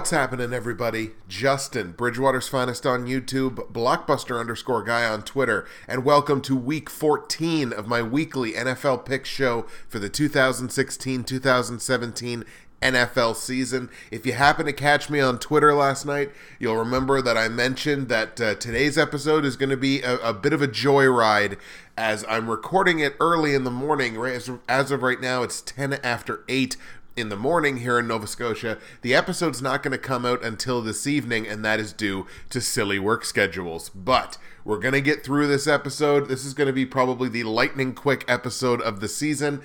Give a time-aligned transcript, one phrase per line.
[0.00, 1.10] What's happening, everybody?
[1.28, 7.70] Justin, Bridgewater's finest on YouTube, Blockbuster underscore guy on Twitter, and welcome to week 14
[7.74, 12.44] of my weekly NFL pick show for the 2016 2017
[12.80, 13.90] NFL season.
[14.10, 18.08] If you happen to catch me on Twitter last night, you'll remember that I mentioned
[18.08, 21.58] that uh, today's episode is going to be a, a, bit of a joyride
[21.98, 24.16] as I'm recording it early in the morning.
[24.16, 26.78] As, as of right now, it's 10 after 8
[27.20, 28.78] in the morning here in Nova Scotia.
[29.02, 32.60] The episode's not going to come out until this evening, and that is due to
[32.60, 33.90] silly work schedules.
[33.90, 36.28] But we're going to get through this episode.
[36.28, 39.62] This is going to be probably the lightning quick episode of the season.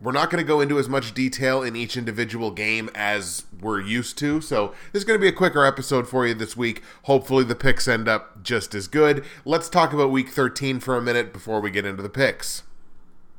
[0.00, 3.80] We're not going to go into as much detail in each individual game as we're
[3.80, 6.82] used to, so this is going to be a quicker episode for you this week.
[7.04, 9.24] Hopefully, the picks end up just as good.
[9.44, 12.64] Let's talk about week 13 for a minute before we get into the picks.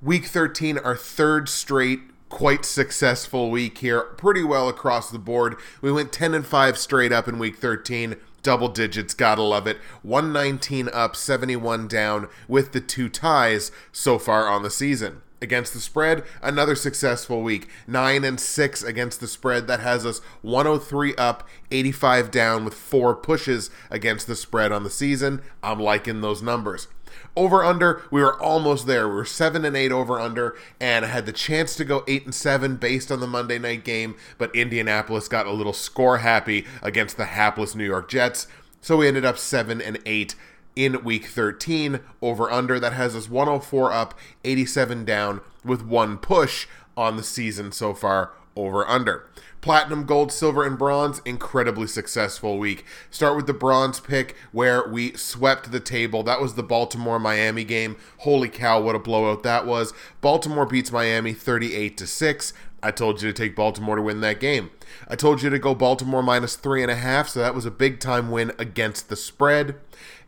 [0.02, 5.56] Week 13, our third straight quite successful week here, pretty well across the board.
[5.82, 8.16] We went 10 and 5 straight up in week 13.
[8.44, 9.78] Double digits, gotta love it.
[10.04, 15.22] 119 up, 71 down, with the two ties so far on the season.
[15.42, 17.70] Against the spread, another successful week.
[17.88, 19.68] 9 and 6 against the spread.
[19.68, 24.90] That has us 103 up, 85 down with four pushes against the spread on the
[24.90, 25.42] season.
[25.62, 26.88] I'm liking those numbers.
[27.36, 29.08] Over under, we were almost there.
[29.08, 32.26] We were seven and eight over under, and I had the chance to go eight
[32.26, 36.66] and seven based on the Monday night game, but Indianapolis got a little score happy
[36.82, 38.48] against the hapless New York Jets,
[38.82, 40.36] so we ended up seven and eight
[40.76, 46.68] in week 13 over under that has us 104 up 87 down with one push
[46.98, 49.28] on the season so far over under
[49.66, 52.86] Platinum, gold, silver, and bronze, incredibly successful week.
[53.10, 56.22] Start with the bronze pick where we swept the table.
[56.22, 57.96] That was the Baltimore Miami game.
[58.20, 59.92] Holy cow, what a blowout that was.
[60.22, 62.54] Baltimore beats Miami 38 to 6.
[62.84, 64.70] I told you to take Baltimore to win that game.
[65.08, 67.72] I told you to go Baltimore minus three and a half, so that was a
[67.72, 69.78] big time win against the spread.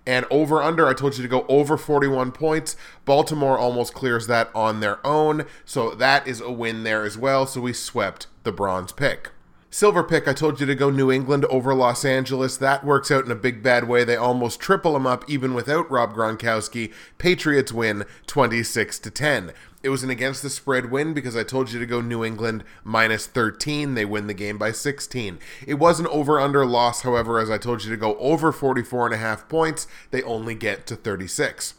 [0.07, 2.77] And over under, I told you to go over 41 points.
[3.03, 7.45] Baltimore almost clears that on their own, so that is a win there as well.
[7.45, 9.31] So we swept the bronze pick.
[9.69, 12.55] Silver pick, I told you to go New England over Los Angeles.
[12.55, 14.05] That works out in a big bad way.
[14.05, 16.93] They almost triple them up even without Rob Gronkowski.
[17.17, 19.51] Patriots win 26 to 10.
[19.83, 22.63] It was an against the spread win because I told you to go New England
[22.83, 23.93] minus 13.
[23.93, 25.37] They win the game by 16.
[25.67, 29.05] It was an over under loss, however, as I told you to go over 44
[29.05, 29.87] and a half points.
[30.09, 31.75] They only get to 36.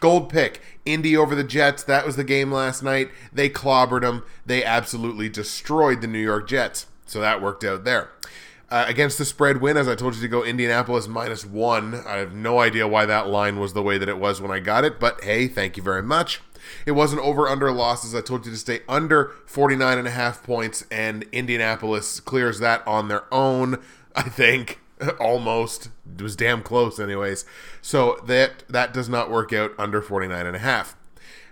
[0.00, 1.84] Gold pick, Indy over the Jets.
[1.84, 3.10] That was the game last night.
[3.32, 4.24] They clobbered them.
[4.44, 6.86] They absolutely destroyed the New York Jets.
[7.06, 8.10] So that worked out there.
[8.70, 12.02] Uh, against the spread win, as I told you to go Indianapolis minus one.
[12.06, 14.60] I have no idea why that line was the way that it was when I
[14.60, 16.40] got it, but hey, thank you very much.
[16.86, 18.14] It was an over under losses.
[18.14, 22.86] I told you to stay under 49 and a half points, and Indianapolis clears that
[22.86, 23.82] on their own,
[24.14, 24.80] I think.
[25.20, 25.88] almost.
[26.18, 27.44] It was damn close anyways.
[27.80, 30.96] So that that does not work out under 49 and a half.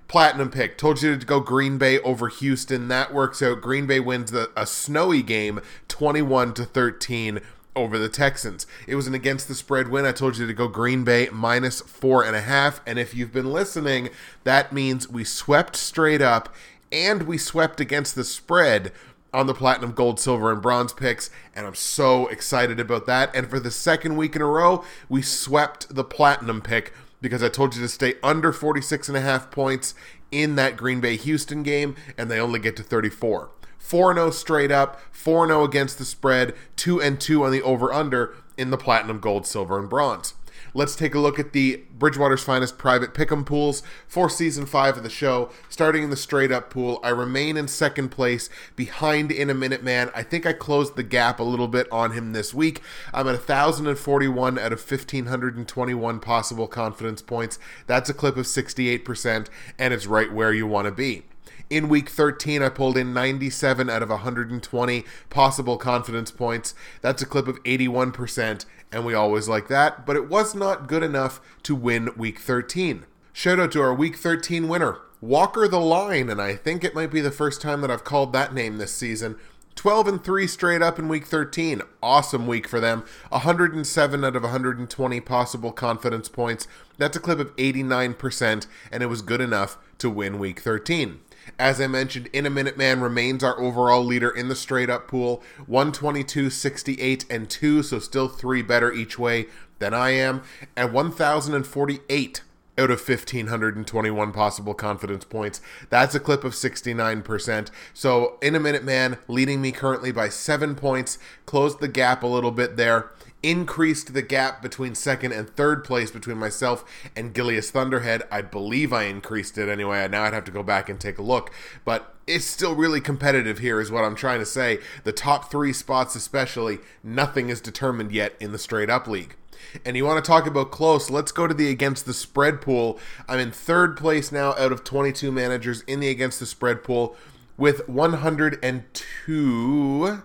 [0.08, 0.76] Platinum pick.
[0.76, 2.88] Told you to go green bay over houston.
[2.88, 3.60] That works out.
[3.60, 7.41] Green bay wins the, a snowy game 21 to 13
[7.76, 10.66] over the texans it was an against the spread win i told you to go
[10.66, 14.10] green bay minus four and a half and if you've been listening
[14.44, 16.54] that means we swept straight up
[16.92, 18.92] and we swept against the spread
[19.32, 23.34] on the platinum, gold, silver, and bronze picks, and I'm so excited about that.
[23.34, 27.48] And for the second week in a row, we swept the platinum pick because I
[27.48, 29.94] told you to stay under 46 and a half points
[30.32, 33.50] in that Green Bay Houston game, and they only get to 34.
[33.81, 37.93] 4 0 straight up, 4 0 against the spread, 2 and 2 on the over
[37.93, 40.35] under in the platinum, gold, silver, and bronze.
[40.73, 45.03] Let's take a look at the Bridgewater's finest private pick'em pools for season five of
[45.03, 45.50] the show.
[45.69, 49.83] Starting in the straight up pool, I remain in second place behind in a minute
[49.83, 50.11] man.
[50.15, 52.83] I think I closed the gap a little bit on him this week.
[53.12, 57.59] I'm at 1,041 out of 1,521 possible confidence points.
[57.87, 59.49] That's a clip of 68%,
[59.79, 61.25] and it's right where you want to be.
[61.70, 66.75] In week 13, I pulled in 97 out of 120 possible confidence points.
[67.00, 71.05] That's a clip of 81%, and we always like that, but it was not good
[71.05, 73.06] enough to win week 13.
[73.32, 77.12] Shout out to our week 13 winner, Walker the Line, and I think it might
[77.12, 79.37] be the first time that I've called that name this season.
[79.76, 81.82] 12 and 3 straight up in week 13.
[82.02, 83.05] Awesome week for them.
[83.28, 86.66] 107 out of 120 possible confidence points.
[86.99, 91.20] That's a clip of 89%, and it was good enough to win week 13.
[91.58, 95.08] As I mentioned, In a Minute Man remains our overall leader in the straight up
[95.08, 99.46] pool 122, 68, and 2, so still three better each way
[99.78, 100.42] than I am,
[100.76, 102.42] and 1,048
[102.78, 105.60] out of 1,521 possible confidence points.
[105.90, 107.69] That's a clip of 69%.
[107.92, 112.26] So, in a minute, man, leading me currently by seven points, closed the gap a
[112.26, 113.10] little bit there
[113.42, 116.84] increased the gap between second and third place between myself
[117.16, 118.22] and Gilius Thunderhead.
[118.31, 120.06] I believe I increased it anyway.
[120.08, 121.52] Now I'd have to go back and take a look,
[121.84, 124.78] but it's still really competitive here, is what I'm trying to say.
[125.04, 129.37] The top three spots, especially, nothing is determined yet in the straight up league.
[129.84, 132.98] And you want to talk about close, let's go to the against the spread pool.
[133.28, 137.16] I'm in third place now out of 22 managers in the against the spread pool
[137.56, 140.22] with 102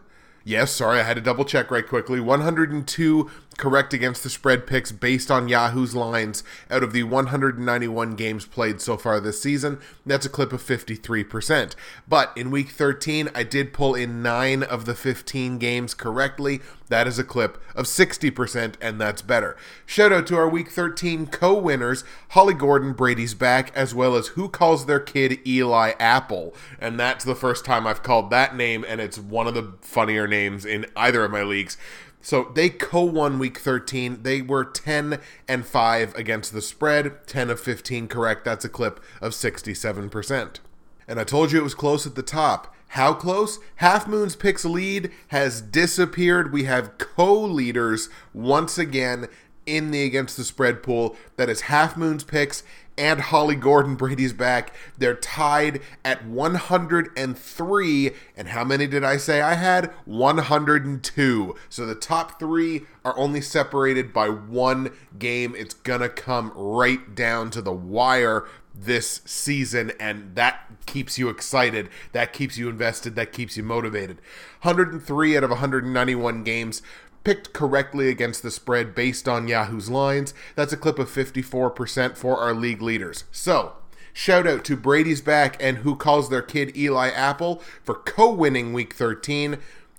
[0.48, 2.20] Yes, sorry, I had to double check right quickly.
[2.20, 8.46] 102 correct against the spread picks based on Yahoo's lines out of the 191 games
[8.46, 9.80] played so far this season.
[10.06, 11.74] That's a clip of 53%.
[12.08, 16.62] But in week 13, I did pull in 9 of the 15 games correctly.
[16.88, 19.58] That is a clip of 60%, and that's better.
[19.86, 24.28] Shout out to our week 13 co winners, Holly Gordon, Brady's back, as well as
[24.30, 26.54] Who Calls Their Kid Eli Apple.
[26.80, 30.28] And that's the first time I've called that name, and it's one of the funnier
[30.28, 31.78] names in either of my leagues.
[32.26, 34.24] So they co-won week 13.
[34.24, 38.44] They were 10 and 5 against the spread, 10 of 15 correct.
[38.44, 40.60] That's a clip of 67%.
[41.08, 42.74] And I told you it was close at the top.
[42.88, 43.60] How close?
[43.76, 46.52] Half Moon's picks lead has disappeared.
[46.52, 49.28] We have co-leaders once again
[49.68, 51.16] in the against the spread pool.
[51.38, 52.64] That is Half Moon's picks
[52.98, 53.96] and Holly Gordon.
[53.96, 54.74] Brady's back.
[54.98, 58.12] They're tied at 103.
[58.38, 59.92] And how many did I say I had?
[60.06, 61.56] 102.
[61.70, 65.56] So the top three are only separated by one game.
[65.58, 68.46] It's going to come right down to the wire
[68.78, 71.90] this season, and that keeps you excited.
[72.12, 73.16] That keeps you invested.
[73.16, 74.18] That keeps you motivated.
[74.62, 76.82] 103 out of 191 games
[77.26, 80.34] picked correctly against the spread based on Yahoo's lines.
[80.56, 83.26] That's a clip of 54% for our league leaders.
[83.32, 83.74] So,
[84.14, 88.72] shout out to Brady's Back and Who Calls Their Kid Eli Apple for co winning
[88.72, 89.58] week 13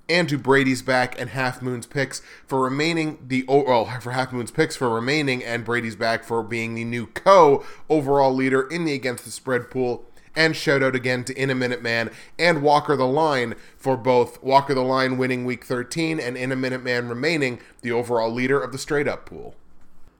[0.08, 4.50] and to Brady's back and Half Moon's picks for remaining the well for Half Moon's
[4.50, 8.94] picks for remaining and Brady's back for being the new co overall leader in the
[8.94, 10.04] against the spread pool
[10.36, 14.42] and shout out again to In a Minute Man and Walker the Line for both
[14.42, 18.60] Walker the Line winning week 13 and In a Minute Man remaining the overall leader
[18.60, 19.56] of the straight up pool.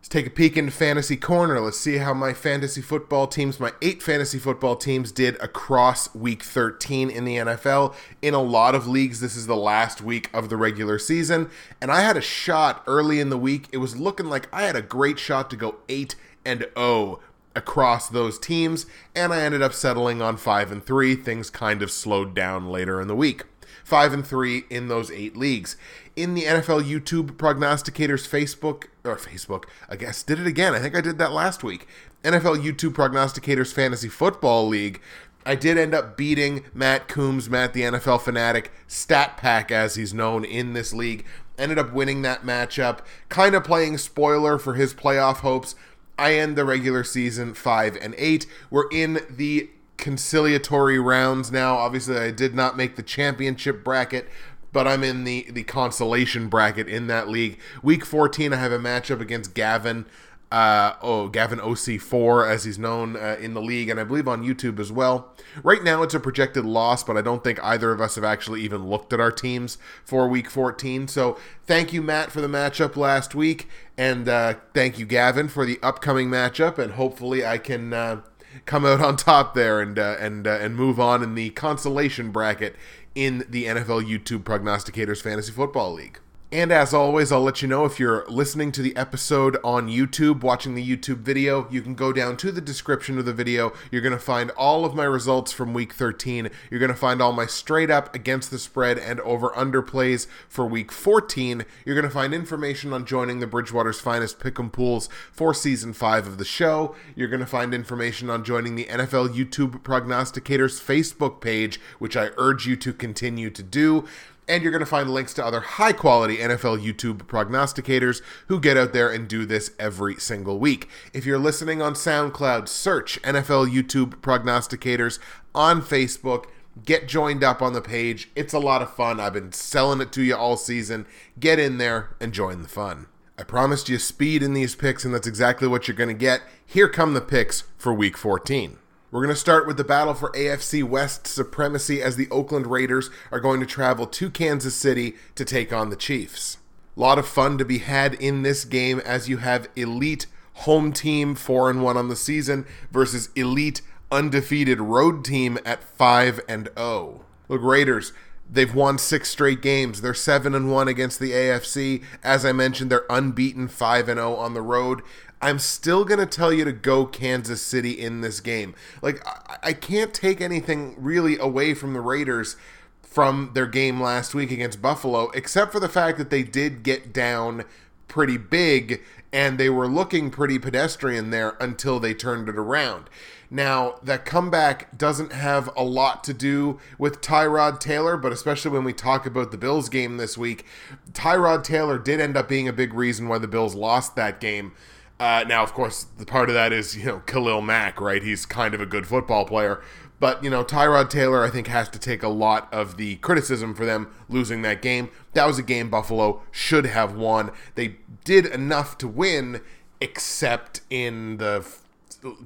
[0.07, 1.59] Let's take a peek into Fantasy Corner.
[1.59, 6.45] Let's see how my fantasy football teams, my eight fantasy football teams, did across week
[6.45, 7.93] 13 in the NFL.
[8.23, 11.51] In a lot of leagues, this is the last week of the regular season.
[11.81, 13.67] And I had a shot early in the week.
[13.73, 16.15] It was looking like I had a great shot to go 8
[16.45, 17.19] and 0
[17.57, 21.17] across those teams, and I ended up settling on five and three.
[21.17, 23.45] Things kind of slowed down later in the week.
[23.83, 25.77] Five and three in those eight leagues.
[26.15, 30.75] In the NFL YouTube prognosticators Facebook or Facebook, I guess did it again.
[30.75, 31.89] I think I did that last week.
[32.23, 35.01] NFL YouTube prognosticators fantasy football league.
[35.45, 40.13] I did end up beating Matt Coombs, Matt the NFL fanatic, Stat Pack as he's
[40.13, 41.25] known in this league.
[41.57, 42.99] Ended up winning that matchup,
[43.29, 45.77] kind of playing spoiler for his playoff hopes
[46.19, 48.47] I end the regular season five and eight.
[48.71, 51.77] We're in the conciliatory rounds now.
[51.77, 54.29] Obviously, I did not make the championship bracket,
[54.73, 57.59] but I'm in the the consolation bracket in that league.
[57.83, 60.07] Week 14, I have a matchup against Gavin
[60.53, 64.45] uh, oh, Gavin OC4, as he's known uh, in the league, and I believe on
[64.45, 65.35] YouTube as well.
[65.63, 68.63] Right now, it's a projected loss, but I don't think either of us have actually
[68.63, 71.09] even looked at our teams for Week 14.
[71.09, 71.37] So,
[71.67, 75.81] thank you, Matt, for the matchup last week, and uh, thank you, Gavin, for the
[75.83, 76.79] upcoming matchup.
[76.79, 78.21] And hopefully, I can uh,
[78.65, 82.31] come out on top there and uh, and uh, and move on in the consolation
[82.31, 82.77] bracket
[83.15, 86.21] in the NFL YouTube Prognosticators Fantasy Football League.
[86.53, 90.43] And as always, I'll let you know if you're listening to the episode on YouTube,
[90.43, 93.73] watching the YouTube video, you can go down to the description of the video.
[93.91, 96.49] You're going to find all of my results from week 13.
[96.71, 100.29] You're going to find all my straight up against the spread and over under plays
[100.49, 101.65] for week 14.
[101.85, 106.29] You're going to find information on joining the Bridgewater's Finest Pick'em Pools for season 5
[106.29, 106.95] of the show.
[107.17, 112.31] You're going to find information on joining the NFL YouTube Prognosticators Facebook page, which I
[112.39, 114.07] urge you to continue to do
[114.49, 118.77] and you're going to find links to other high quality NFL YouTube prognosticators who get
[118.77, 120.89] out there and do this every single week.
[121.13, 125.19] If you're listening on SoundCloud, search NFL YouTube prognosticators
[125.55, 126.47] on Facebook.
[126.85, 128.31] Get joined up on the page.
[128.37, 129.19] It's a lot of fun.
[129.19, 131.07] I've been selling it to you all season.
[131.41, 133.07] Get in there and join the fun.
[133.39, 136.43] I promised you speed in these picks, and that's exactly what you're going to get.
[136.65, 138.79] Here come the picks for week 14.
[139.13, 143.09] We're going to start with the battle for AFC West supremacy as the Oakland Raiders
[143.31, 146.59] are going to travel to Kansas City to take on the Chiefs.
[146.97, 150.93] A lot of fun to be had in this game as you have elite home
[150.93, 156.69] team 4 and 1 on the season versus elite undefeated road team at 5 and
[156.77, 157.25] 0.
[157.49, 158.13] Look, Raiders,
[158.51, 160.01] they've won 6 straight games.
[160.01, 162.03] They're 7 and 1 against the AFC.
[162.25, 165.03] As I mentioned, they're unbeaten 5 and 0 on the road.
[165.47, 168.75] I'm still going to tell you to go Kansas City in this game.
[169.01, 172.57] Like, I, I can't take anything really away from the Raiders
[173.01, 177.13] from their game last week against Buffalo, except for the fact that they did get
[177.13, 177.63] down
[178.09, 179.01] pretty big
[179.33, 183.09] and they were looking pretty pedestrian there until they turned it around.
[183.49, 188.83] Now, that comeback doesn't have a lot to do with Tyrod Taylor, but especially when
[188.83, 190.65] we talk about the Bills game this week,
[191.13, 194.73] Tyrod Taylor did end up being a big reason why the Bills lost that game.
[195.19, 198.23] Uh, now, of course, the part of that is, you know, Khalil Mack, right?
[198.23, 199.83] He's kind of a good football player.
[200.19, 203.75] But, you know, Tyrod Taylor, I think, has to take a lot of the criticism
[203.75, 205.11] for them losing that game.
[205.35, 207.51] That was a game Buffalo should have won.
[207.75, 209.61] They did enough to win,
[210.01, 211.67] except in the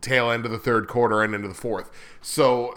[0.01, 1.91] tail end of the third quarter and into the fourth.
[2.21, 2.77] So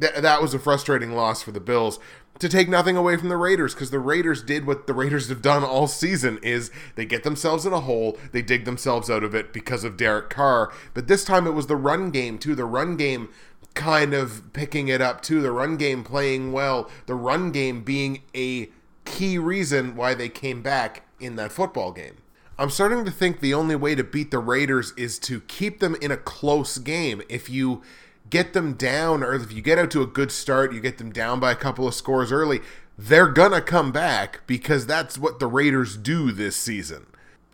[0.00, 1.98] th- that was a frustrating loss for the Bills
[2.38, 5.42] to take nothing away from the Raiders because the Raiders did what the Raiders have
[5.42, 9.34] done all season is they get themselves in a hole, they dig themselves out of
[9.34, 12.54] it because of Derek Carr, but this time it was the run game too.
[12.54, 13.28] The run game
[13.74, 18.22] kind of picking it up too, the run game playing well, the run game being
[18.34, 18.68] a
[19.04, 22.16] key reason why they came back in that football game.
[22.56, 25.96] I'm starting to think the only way to beat the Raiders is to keep them
[26.00, 27.20] in a close game.
[27.28, 27.82] If you
[28.30, 31.12] get them down, or if you get out to a good start, you get them
[31.12, 32.60] down by a couple of scores early,
[32.96, 37.06] they're gonna come back because that's what the Raiders do this season.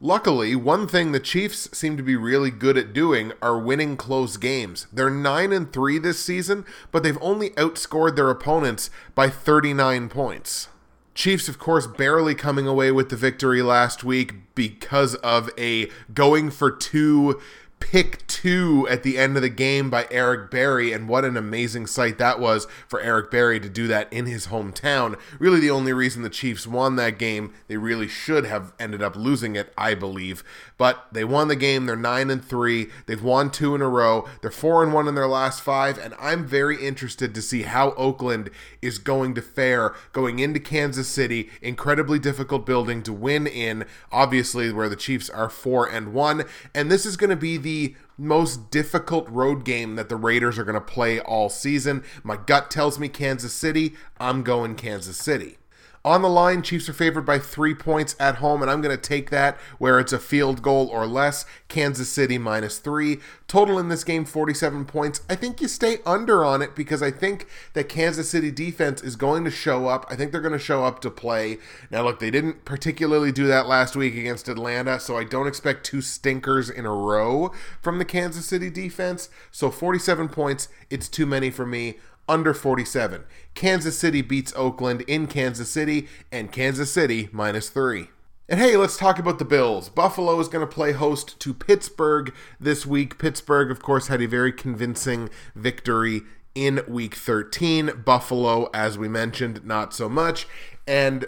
[0.03, 4.39] Luckily, one thing the Chiefs seem to be really good at doing are winning close
[4.39, 4.87] games.
[4.91, 10.69] They're 9 and 3 this season, but they've only outscored their opponents by 39 points.
[11.15, 16.51] Chiefs, of course, barely coming away with the victory last week because of a going
[16.51, 17.39] for two
[17.81, 21.87] pick two at the end of the game by Eric Berry, and what an amazing
[21.87, 25.19] sight that was for Eric Berry to do that in his hometown.
[25.39, 29.17] Really, the only reason the Chiefs won that game, they really should have ended up
[29.17, 30.45] losing it, I believe.
[30.79, 31.87] But they won the game.
[31.87, 32.89] They're nine and three.
[33.07, 34.29] They've won two in a row.
[34.41, 37.91] They're four and one in their last five, and I'm very interested to see how
[37.93, 41.51] Oakland is going to fare going into Kansas City.
[41.61, 46.45] Incredibly difficult building to win in, obviously, where the Chiefs are four and one,
[46.75, 50.59] and this is going to be the the most difficult road game that the Raiders
[50.59, 52.03] are going to play all season.
[52.25, 53.95] My gut tells me Kansas City.
[54.19, 55.57] I'm going Kansas City.
[56.03, 59.03] On the line, Chiefs are favored by three points at home, and I'm going to
[59.03, 61.45] take that where it's a field goal or less.
[61.69, 63.19] Kansas City minus three.
[63.47, 65.21] Total in this game, 47 points.
[65.29, 69.15] I think you stay under on it because I think that Kansas City defense is
[69.15, 70.07] going to show up.
[70.09, 71.59] I think they're going to show up to play.
[71.91, 75.85] Now, look, they didn't particularly do that last week against Atlanta, so I don't expect
[75.85, 77.53] two stinkers in a row
[77.83, 79.29] from the Kansas City defense.
[79.51, 81.97] So 47 points, it's too many for me
[82.31, 83.25] under 47.
[83.55, 88.09] Kansas City beats Oakland in Kansas City, and Kansas City minus three.
[88.49, 89.89] And hey, let's talk about the Bills.
[89.89, 93.19] Buffalo is going to play host to Pittsburgh this week.
[93.19, 96.23] Pittsburgh, of course, had a very convincing victory
[96.55, 98.03] in week 13.
[98.05, 100.47] Buffalo, as we mentioned, not so much.
[100.87, 101.27] And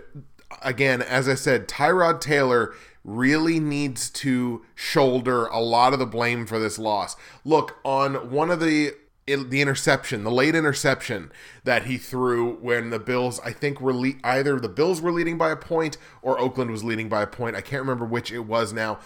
[0.62, 6.46] again, as I said, Tyrod Taylor really needs to shoulder a lot of the blame
[6.46, 7.16] for this loss.
[7.44, 8.94] Look, on one of the
[9.36, 11.30] the interception, the late interception
[11.64, 15.38] that he threw when the Bills, I think, were le- either the Bills were leading
[15.38, 17.56] by a point or Oakland was leading by a point.
[17.56, 18.98] I can't remember which it was now.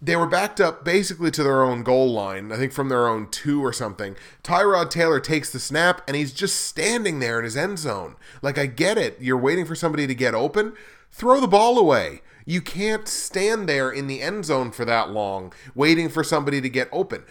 [0.00, 3.30] They were backed up basically to their own goal line, I think from their own
[3.30, 4.16] two or something.
[4.42, 8.16] Tyrod Taylor takes the snap and he's just standing there in his end zone.
[8.42, 9.16] Like, I get it.
[9.20, 10.74] You're waiting for somebody to get open.
[11.10, 12.20] Throw the ball away.
[12.44, 16.68] You can't stand there in the end zone for that long waiting for somebody to
[16.68, 17.24] get open.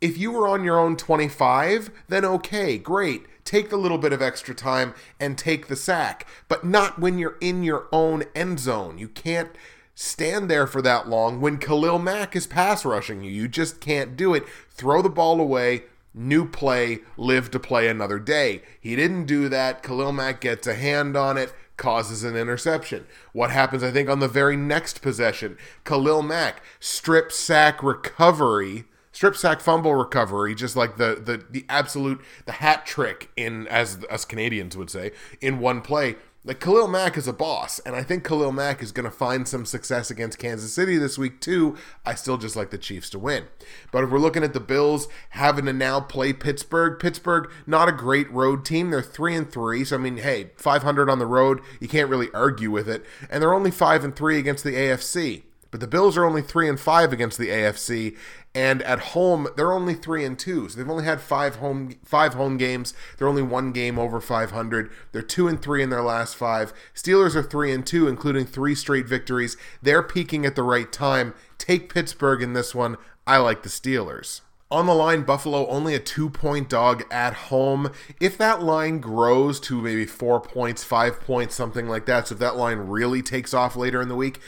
[0.00, 3.26] If you were on your own 25, then okay, great.
[3.44, 7.36] Take the little bit of extra time and take the sack, but not when you're
[7.40, 8.96] in your own end zone.
[8.96, 9.50] You can't
[9.94, 13.30] stand there for that long when Khalil Mack is pass rushing you.
[13.30, 14.44] You just can't do it.
[14.70, 15.82] Throw the ball away,
[16.14, 18.62] new play, live to play another day.
[18.80, 19.82] He didn't do that.
[19.82, 23.06] Khalil Mack gets a hand on it, causes an interception.
[23.32, 25.58] What happens, I think, on the very next possession?
[25.84, 28.86] Khalil Mack, strip sack recovery
[29.20, 34.02] strip sack fumble recovery, just like the the the absolute the hat trick in as
[34.08, 35.10] us Canadians would say
[35.42, 36.16] in one play.
[36.42, 39.46] Like Khalil Mack is a boss, and I think Khalil Mack is going to find
[39.46, 41.76] some success against Kansas City this week too.
[42.06, 43.44] I still just like the Chiefs to win.
[43.92, 47.92] But if we're looking at the Bills having to now play Pittsburgh, Pittsburgh not a
[47.92, 48.88] great road team.
[48.88, 52.30] They're three and three, so I mean, hey, 500 on the road, you can't really
[52.32, 53.04] argue with it.
[53.28, 55.42] And they're only five and three against the AFC.
[55.70, 58.16] But the Bills are only 3 and 5 against the AFC
[58.54, 60.68] and at home they're only 3 and 2.
[60.68, 62.94] So they've only had 5 home 5 home games.
[63.16, 64.90] They're only one game over 500.
[65.12, 66.72] They're 2 and 3 in their last 5.
[66.94, 69.56] Steelers are 3 and 2 including 3 straight victories.
[69.82, 71.34] They're peaking at the right time.
[71.58, 72.96] Take Pittsburgh in this one.
[73.26, 74.40] I like the Steelers.
[74.72, 77.90] On the line, Buffalo only a two point dog at home.
[78.20, 82.38] If that line grows to maybe four points, five points, something like that, so if
[82.38, 84.38] that line really takes off later in the week,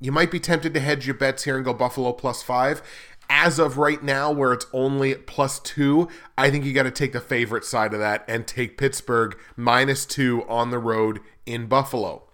[0.00, 2.82] you might be tempted to hedge your bets here and go Buffalo plus five.
[3.28, 7.12] As of right now, where it's only plus two, I think you got to take
[7.12, 12.24] the favorite side of that and take Pittsburgh minus two on the road in Buffalo.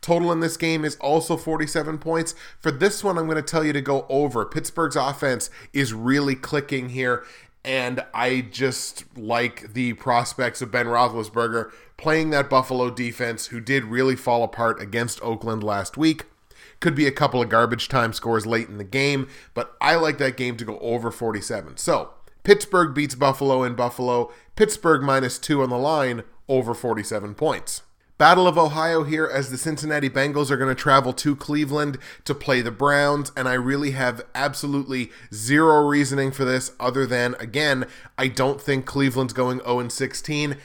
[0.00, 2.34] Total in this game is also 47 points.
[2.58, 4.46] For this one, I'm going to tell you to go over.
[4.46, 7.24] Pittsburgh's offense is really clicking here,
[7.64, 13.84] and I just like the prospects of Ben Roethlisberger playing that Buffalo defense, who did
[13.84, 16.26] really fall apart against Oakland last week.
[16.80, 20.18] Could be a couple of garbage time scores late in the game, but I like
[20.18, 21.78] that game to go over 47.
[21.78, 22.10] So,
[22.44, 24.32] Pittsburgh beats Buffalo in Buffalo.
[24.54, 27.82] Pittsburgh minus two on the line, over 47 points.
[28.18, 32.34] Battle of Ohio here as the Cincinnati Bengals are going to travel to Cleveland to
[32.34, 37.84] play the Browns, and I really have absolutely zero reasoning for this other than, again,
[38.16, 40.56] I don't think Cleveland's going 0 16.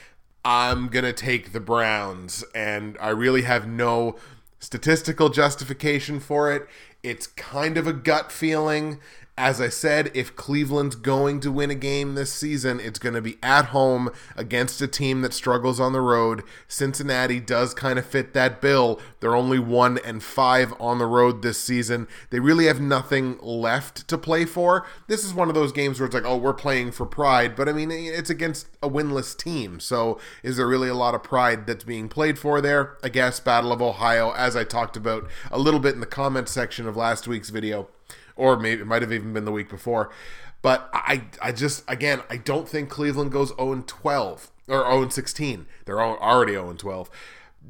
[0.45, 4.15] I'm going to take the Browns, and I really have no
[4.61, 6.67] statistical justification for it.
[7.03, 8.99] It's kind of a gut feeling.
[9.41, 13.23] As I said, if Cleveland's going to win a game this season, it's going to
[13.23, 16.43] be at home against a team that struggles on the road.
[16.67, 19.01] Cincinnati does kind of fit that bill.
[19.19, 22.07] They're only one and five on the road this season.
[22.29, 24.85] They really have nothing left to play for.
[25.07, 27.67] This is one of those games where it's like, oh, we're playing for pride, but
[27.67, 29.79] I mean, it's against a winless team.
[29.79, 32.95] So is there really a lot of pride that's being played for there?
[33.03, 36.47] I guess Battle of Ohio, as I talked about a little bit in the comment
[36.47, 37.87] section of last week's video
[38.41, 40.09] or maybe it might have even been the week before.
[40.63, 45.67] But I, I just again, I don't think Cleveland goes 0 12 or 0 16.
[45.85, 47.09] They're already 0 12.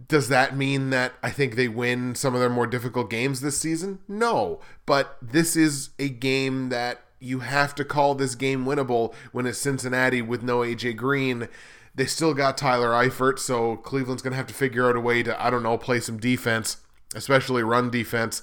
[0.07, 3.59] Does that mean that I think they win some of their more difficult games this
[3.59, 3.99] season?
[4.07, 9.45] No, but this is a game that you have to call this game winnable when
[9.45, 11.49] it's Cincinnati with no AJ Green.
[11.93, 15.21] They still got Tyler Eifert, so Cleveland's going to have to figure out a way
[15.23, 16.77] to, I don't know, play some defense,
[17.13, 18.41] especially run defense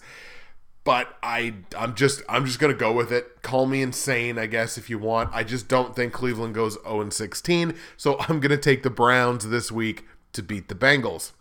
[0.88, 3.42] but I I'm just I'm just gonna go with it.
[3.42, 5.28] Call me insane, I guess, if you want.
[5.34, 9.70] I just don't think Cleveland goes 0 16, so I'm gonna take the Browns this
[9.70, 11.32] week to beat the Bengals.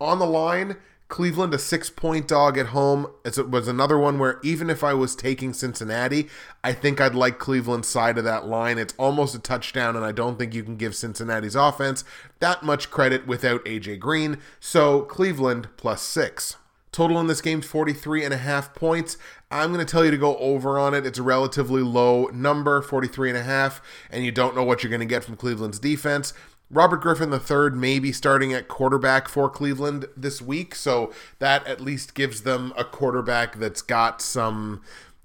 [0.00, 3.06] On the line, Cleveland a six point dog at home.
[3.24, 6.28] It was another one where even if I was taking Cincinnati,
[6.64, 8.76] I think I'd like Cleveland's side of that line.
[8.76, 12.02] It's almost a touchdown, and I don't think you can give Cincinnati's offense
[12.40, 14.38] that much credit without AJ Green.
[14.58, 16.56] So Cleveland plus six.
[16.96, 19.18] Total in this game 43 and a half points.
[19.50, 21.04] I'm going to tell you to go over on it.
[21.04, 24.88] It's a relatively low number, 43 and a half, and you don't know what you're
[24.88, 26.32] going to get from Cleveland's defense.
[26.70, 31.82] Robert Griffin III may be starting at quarterback for Cleveland this week, so that at
[31.82, 34.80] least gives them a quarterback that's got some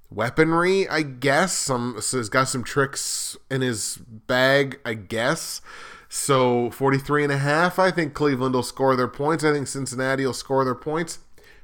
[0.09, 1.53] weaponry, I guess.
[1.53, 5.61] Some so has got some tricks in his bag, I guess.
[6.09, 9.45] So 43 and a half, I think Cleveland will score their points.
[9.45, 11.19] I think Cincinnati will score their points.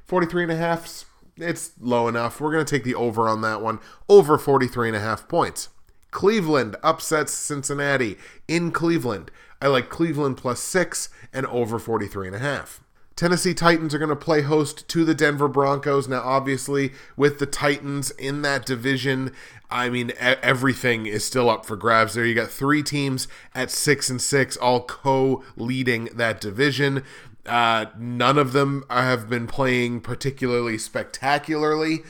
[0.08, 1.04] 43 and a half,
[1.36, 2.40] it's low enough.
[2.40, 3.78] We're going to take the over on that one.
[4.08, 5.68] Over 43 and a half points.
[6.10, 8.16] Cleveland upsets Cincinnati
[8.48, 9.30] in Cleveland.
[9.60, 12.82] I like Cleveland plus six and over 43 and a half.
[13.16, 16.06] Tennessee Titans are going to play host to the Denver Broncos.
[16.06, 19.32] Now, obviously, with the Titans in that division,
[19.68, 22.24] I mean, everything is still up for grabs there.
[22.24, 27.02] You got three teams at six and six, all co leading that division.
[27.48, 32.00] Uh, none of them have been playing particularly spectacularly,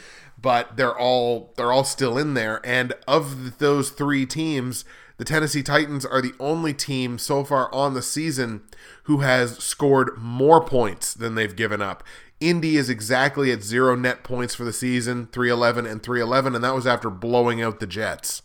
[0.41, 2.61] but they're all they're all still in there.
[2.65, 4.85] And of those three teams,
[5.17, 8.63] the Tennessee Titans are the only team so far on the season
[9.05, 12.05] who has scored more points than they've given up.
[12.41, 16.75] Indy is exactly at zero net points for the season, 311 and 311, and that
[16.75, 18.43] was after blowing out the Jets.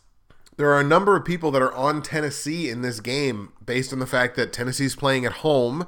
[0.58, 3.99] There are a number of people that are on Tennessee in this game based on
[3.99, 5.88] the fact that Tennessee's playing at home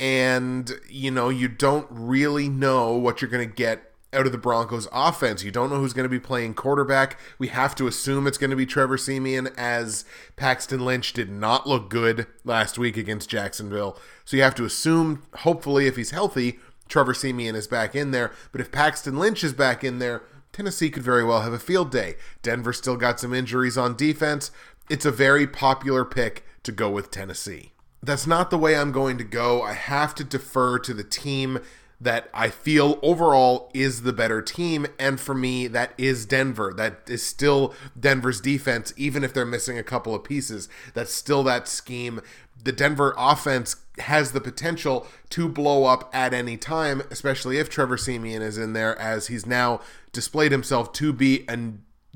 [0.00, 4.38] and you know you don't really know what you're going to get out of the
[4.38, 5.42] Broncos offense.
[5.42, 7.18] You don't know who's going to be playing quarterback.
[7.38, 10.04] We have to assume it's going to be Trevor Siemian as
[10.36, 13.98] Paxton Lynch did not look good last week against Jacksonville.
[14.24, 18.30] So you have to assume hopefully if he's healthy, Trevor Siemian is back in there,
[18.52, 21.90] but if Paxton Lynch is back in there, Tennessee could very well have a field
[21.90, 22.14] day.
[22.42, 24.52] Denver still got some injuries on defense.
[24.88, 27.73] It's a very popular pick to go with Tennessee
[28.06, 29.62] that's not the way I'm going to go.
[29.62, 31.60] I have to defer to the team
[32.00, 34.86] that I feel overall is the better team.
[34.98, 36.74] And for me, that is Denver.
[36.76, 40.68] That is still Denver's defense, even if they're missing a couple of pieces.
[40.92, 42.20] That's still that scheme.
[42.62, 47.96] The Denver offense has the potential to blow up at any time, especially if Trevor
[47.96, 49.80] Siemian is in there, as he's now
[50.12, 51.58] displayed himself to be a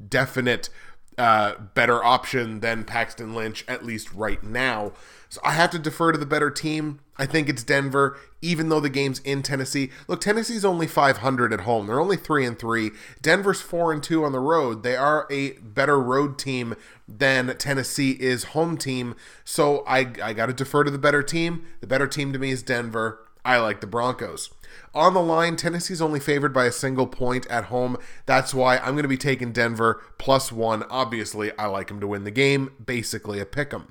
[0.09, 0.71] definite
[1.17, 4.93] uh, better option than Paxton Lynch, at least right now.
[5.29, 7.01] So I have to defer to the better team.
[7.19, 9.91] I think it's Denver, even though the game's in Tennessee.
[10.07, 11.87] Look, Tennessee's only 500 at home.
[11.87, 12.93] They're only 3 and 3.
[13.21, 14.83] Denver's 4 and 2 on the road.
[14.83, 19.17] They are a better road team than Tennessee is home team.
[19.45, 21.67] So I, I got to defer to the better team.
[21.81, 23.21] The better team to me is Denver.
[23.45, 24.51] I like the Broncos.
[24.95, 27.97] On the line, Tennessee's only favored by a single point at home.
[28.27, 30.85] That's why I'm going to be taking Denver plus one.
[30.85, 32.73] Obviously, I like them to win the game.
[32.85, 33.89] Basically, a pick 'em.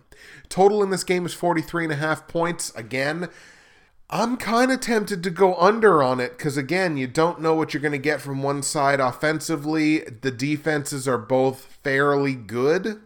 [0.50, 2.74] Total in this game is 43 and a half points.
[2.76, 3.30] Again,
[4.10, 7.74] I'm kind of tempted to go under on it because, again, you don't know what
[7.74, 10.00] you're going to get from one side offensively.
[10.00, 13.02] The defenses are both fairly good.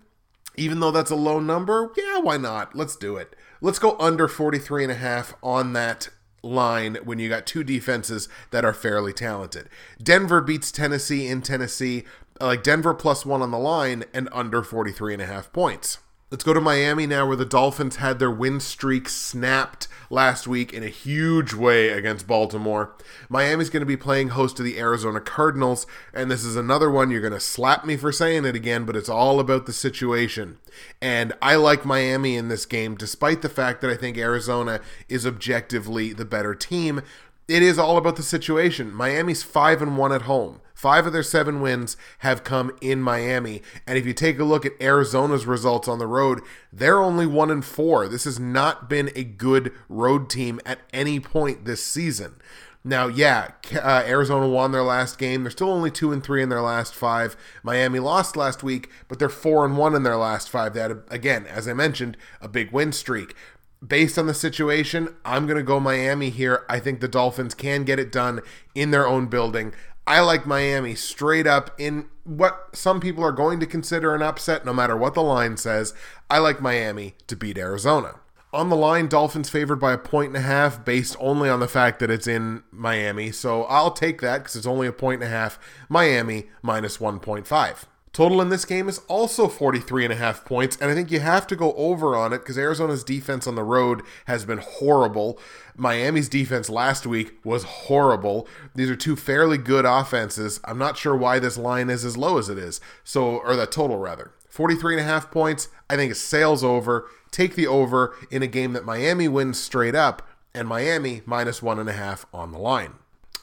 [0.56, 2.76] Even though that's a low number, yeah, why not?
[2.76, 3.36] Let's do it.
[3.62, 6.10] Let's go under 43 and a half on that
[6.44, 9.70] line when you got two defenses that are fairly talented.
[10.02, 12.04] Denver beats Tennessee in Tennessee,
[12.40, 16.00] like Denver plus one on the line and under 43 and a half points.
[16.32, 20.72] Let's go to Miami now, where the Dolphins had their win streak snapped last week
[20.72, 22.96] in a huge way against Baltimore.
[23.28, 27.12] Miami's going to be playing host to the Arizona Cardinals, and this is another one
[27.12, 30.58] you're going to slap me for saying it again, but it's all about the situation.
[31.02, 35.28] And I like Miami in this game, despite the fact that I think Arizona is
[35.28, 37.02] objectively the better team.
[37.48, 38.94] It is all about the situation.
[38.94, 40.62] Miami's 5 and 1 at home.
[40.82, 43.62] Five of their seven wins have come in Miami.
[43.86, 46.42] And if you take a look at Arizona's results on the road,
[46.74, 48.08] they're only one and four.
[48.08, 52.42] This has not been a good road team at any point this season.
[52.84, 55.44] Now, yeah, uh, Arizona won their last game.
[55.44, 57.38] They're still only two and three in their last five.
[57.62, 60.74] Miami lost last week, but they're four and one in their last five.
[60.74, 63.36] That again, as I mentioned, a big win streak.
[63.86, 66.66] Based on the situation, I'm going to go Miami here.
[66.70, 68.42] I think the Dolphins can get it done
[68.76, 69.74] in their own building.
[70.06, 74.66] I like Miami straight up in what some people are going to consider an upset,
[74.66, 75.94] no matter what the line says.
[76.30, 78.16] I like Miami to beat Arizona.
[78.54, 81.68] On the line, Dolphins favored by a point and a half based only on the
[81.68, 83.32] fact that it's in Miami.
[83.32, 85.58] So I'll take that because it's only a point and a half.
[85.88, 87.86] Miami minus 1.5.
[88.14, 91.22] Total in this game is also 43 and a half points, and I think you
[91.22, 95.40] have to go over on it because Arizona's defense on the road has been horrible.
[95.78, 98.50] Miami's defense last week was horrible.
[98.76, 100.60] These are two fairly good offenses.
[100.66, 102.82] I'm not sure why this line is as low as it is.
[103.06, 104.32] So, or the total rather.
[104.50, 105.70] 43 and a half points.
[105.90, 107.08] I think it sails over.
[107.32, 111.80] Take the over in a game that Miami wins straight up, and Miami minus one
[111.80, 112.96] and a half on the line.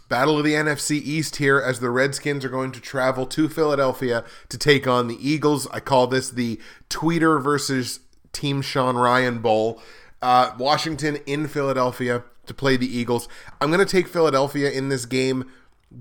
[0.08, 4.24] Battle of the NFC East here as the Redskins are going to travel to Philadelphia
[4.48, 5.66] to take on the Eagles.
[5.70, 8.00] I call this the Tweeter versus
[8.32, 9.82] Team Sean Ryan Bowl.
[10.22, 13.28] Uh, Washington in Philadelphia to play the Eagles.
[13.60, 15.50] I'm going to take Philadelphia in this game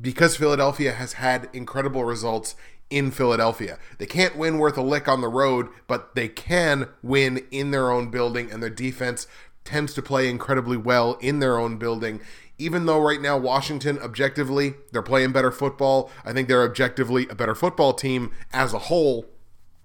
[0.02, 2.56] because Philadelphia has had incredible results
[2.90, 3.78] in Philadelphia.
[3.98, 7.92] They can't win worth a lick on the road, but they can win in their
[7.92, 9.28] own building, and their defense
[9.66, 12.22] tends to play incredibly well in their own building
[12.58, 17.36] even though right now Washington objectively they're playing better football, I think they're objectively a
[17.36, 19.26] better football team as a whole.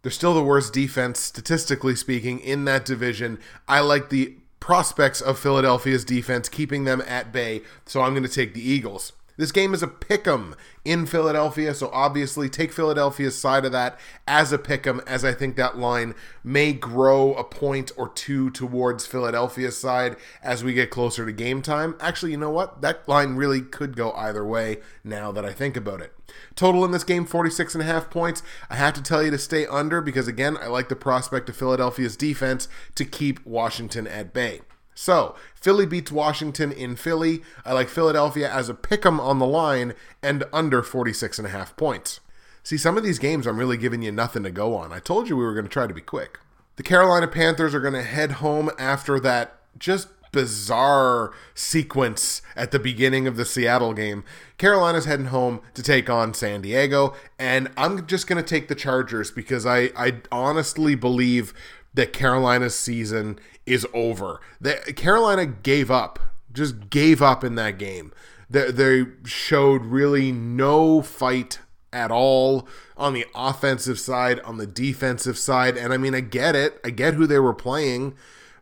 [0.03, 3.39] They're still the worst defense statistically speaking in that division.
[3.69, 8.29] I like the prospects of Philadelphia's defense keeping them at bay, so I'm going to
[8.29, 9.13] take the Eagles.
[9.37, 13.99] This game is a pick 'em in Philadelphia, so obviously take Philadelphia's side of that
[14.27, 16.15] as a pick 'em, as I think that line
[16.45, 21.63] may grow a point or two towards Philadelphia's side as we get closer to game
[21.63, 21.95] time.
[22.01, 22.83] Actually, you know what?
[22.83, 26.13] That line really could go either way now that I think about it.
[26.55, 28.43] Total in this game 46 and a half points.
[28.69, 31.57] I have to tell you to stay under because again, I like the prospect of
[31.57, 34.61] Philadelphia's defense to keep Washington at bay.
[34.95, 37.43] So, Philly beats Washington in Philly.
[37.65, 41.51] I like Philadelphia as a pick 'em on the line and under 46 and a
[41.51, 42.21] half points.
[42.63, 44.93] See, some of these games I'm really giving you nothing to go on.
[44.93, 46.39] I told you we were going to try to be quick.
[46.77, 52.79] The Carolina Panthers are going to head home after that just bizarre sequence at the
[52.79, 54.25] beginning of the Seattle game.
[54.57, 58.75] Carolina's heading home to take on San Diego, and I'm just going to take the
[58.75, 61.53] Chargers because I, I honestly believe
[61.95, 64.41] that Carolina's season is over.
[64.61, 66.19] That Carolina gave up,
[66.53, 68.13] just gave up in that game.
[68.51, 71.61] They, they showed really no fight
[71.93, 75.77] at all on the offensive side, on the defensive side.
[75.77, 76.81] And I mean, I get it.
[76.85, 78.15] I get who they were playing,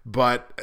[0.04, 0.60] but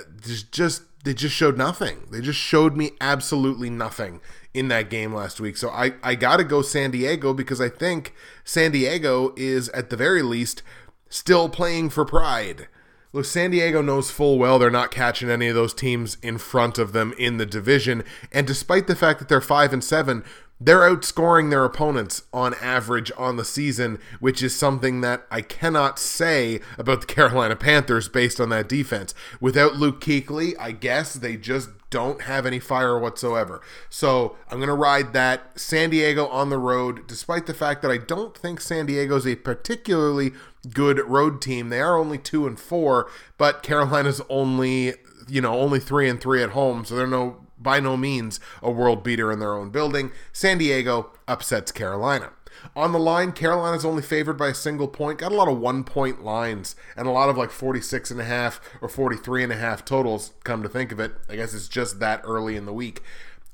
[0.51, 2.07] just they just showed nothing.
[2.11, 4.19] They just showed me absolutely nothing
[4.53, 5.55] in that game last week.
[5.55, 9.89] So I I got to go San Diego because I think San Diego is at
[9.89, 10.63] the very least
[11.09, 12.67] still playing for pride.
[13.13, 16.77] Look, San Diego knows full well they're not catching any of those teams in front
[16.77, 20.23] of them in the division, and despite the fact that they're 5 and 7,
[20.59, 25.99] they're outscoring their opponents on average on the season, which is something that I cannot
[25.99, 29.13] say about the Carolina Panthers based on that defense.
[29.39, 33.61] Without Luke Kuechly, I guess they just don't have any fire whatsoever.
[33.89, 37.91] So I'm going to ride that San Diego on the road, despite the fact that
[37.91, 40.31] I don't think San Diego's a particularly
[40.73, 41.69] good road team.
[41.69, 44.95] They are only two and four, but Carolina's only
[45.29, 48.71] you know only three and three at home, so they're no by no means a
[48.71, 50.11] world beater in their own building.
[50.31, 52.31] San Diego upsets Carolina.
[52.75, 55.19] On the line, Carolina's only favored by a single point.
[55.19, 58.25] Got a lot of one point lines and a lot of like 46 and a
[58.25, 61.13] half or 43 and a half totals, come to think of it.
[61.29, 63.01] I guess it's just that early in the week.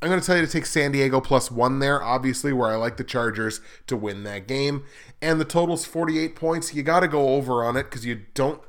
[0.02, 2.76] I'm going to tell you to take San Diego plus one there, obviously, where I
[2.76, 4.84] like the Chargers to win that game.
[5.22, 6.74] And the total's 48 points.
[6.74, 8.62] You got to go over on it because you don't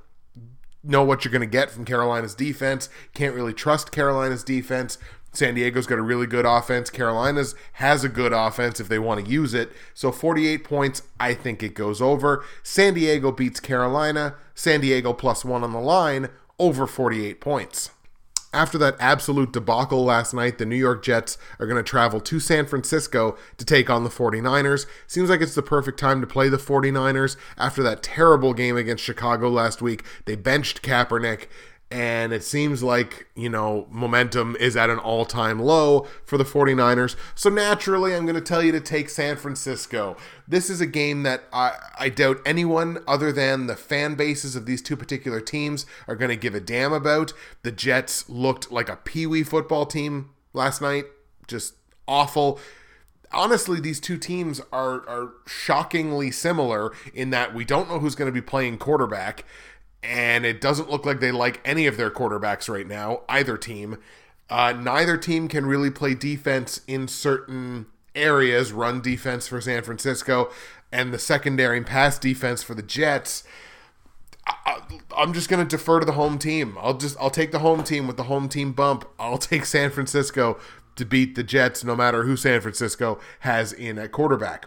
[0.85, 2.89] know what you're going to get from Carolina's defense.
[3.15, 4.97] Can't really trust Carolina's defense.
[5.35, 6.91] San Diego's got a really good offense.
[6.91, 9.73] Carolina's has a good offense if they want to use it.
[9.93, 12.45] So 48 points, I think it goes over.
[12.63, 14.35] San Diego beats Carolina.
[14.55, 17.91] San Diego plus one on the line, over 48 points.
[18.55, 22.39] After that absolute debacle last night, the New York Jets are going to travel to
[22.39, 24.87] San Francisco to take on the 49ers.
[25.09, 29.03] Seems like it's the perfect time to play the 49ers after that terrible game against
[29.03, 30.05] Chicago last week.
[30.25, 31.49] They benched Kaepernick
[31.91, 36.45] and it seems like, you know, momentum is at an all time low for the
[36.45, 37.15] 49ers.
[37.35, 40.17] So naturally, I'm going to tell you to take San Francisco.
[40.49, 44.67] This is a game that I, I doubt anyone other than the fan bases of
[44.67, 47.33] these two particular teams are going to give a damn about.
[47.63, 51.05] The Jets looked like a pee wee football team last night,
[51.47, 51.75] just
[52.09, 52.59] awful
[53.33, 58.27] honestly, these two teams are are shockingly similar in that we don't know who's going
[58.27, 59.45] to be playing quarterback
[60.05, 63.99] and it doesn't look like they like any of their quarterbacks right now, either team.
[64.51, 70.51] Uh, neither team can really play defense in certain areas, run defense for San Francisco,
[70.93, 73.45] and the secondary and pass defense for the Jets.
[74.47, 74.83] I,
[75.17, 76.77] am just going to defer to the home team.
[76.79, 79.09] I'll just I'll take the home team with the home team bump.
[79.19, 80.59] I'll take San Francisco
[80.97, 84.67] to beat the Jets, no matter who San Francisco has in at quarterback.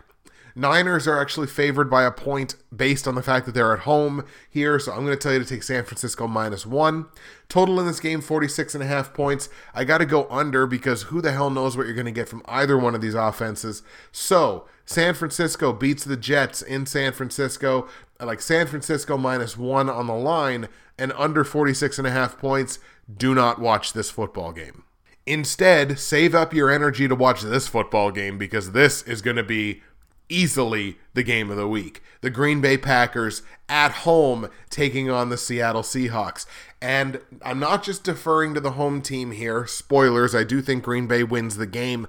[0.57, 4.25] Niners are actually favored by a point based on the fact that they're at home
[4.49, 4.79] here.
[4.79, 7.05] So I'm going to tell you to take San Francisco minus one.
[7.47, 9.49] Total in this game, 46 and a half points.
[9.75, 12.27] I got to go under because who the hell knows what you're going to get
[12.27, 13.83] from either one of these offenses.
[14.11, 17.87] So San Francisco beats the Jets in San Francisco.
[18.19, 22.39] I like San Francisco minus one on the line and under 46 and a half
[22.39, 22.79] points.
[23.15, 24.85] Do not watch this football game.
[25.27, 29.43] Instead, save up your energy to watch this football game because this is going to
[29.43, 29.83] be
[30.29, 32.01] easily the game of the week.
[32.21, 36.45] The Green Bay Packers at home taking on the Seattle Seahawks.
[36.81, 39.65] And I'm not just deferring to the home team here.
[39.65, 42.07] Spoilers, I do think Green Bay wins the game.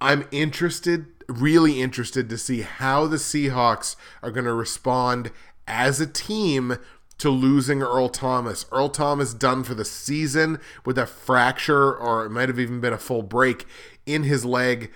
[0.00, 5.30] I'm interested, really interested to see how the Seahawks are going to respond
[5.66, 6.78] as a team
[7.18, 8.66] to losing Earl Thomas.
[8.70, 12.92] Earl Thomas done for the season with a fracture, or it might have even been
[12.92, 13.66] a full break
[14.04, 14.90] in his leg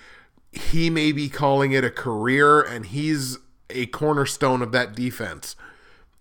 [0.53, 5.57] he may be calling it a career, and he's a cornerstone of that defense.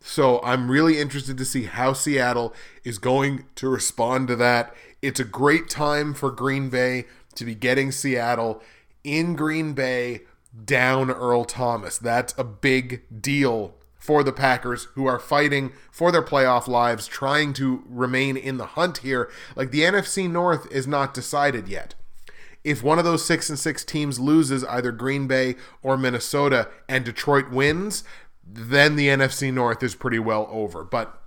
[0.01, 4.73] So I'm really interested to see how Seattle is going to respond to that.
[5.01, 8.61] It's a great time for Green Bay to be getting Seattle
[9.03, 10.21] in Green Bay
[10.65, 11.97] down Earl Thomas.
[11.97, 17.53] That's a big deal for the Packers who are fighting for their playoff lives, trying
[17.53, 19.29] to remain in the hunt here.
[19.55, 21.95] Like the NFC North is not decided yet
[22.63, 27.06] if one of those six and six teams loses either Green Bay or Minnesota and
[27.06, 28.04] Detroit wins,
[28.45, 30.84] then the NFC North is pretty well over.
[30.84, 31.19] But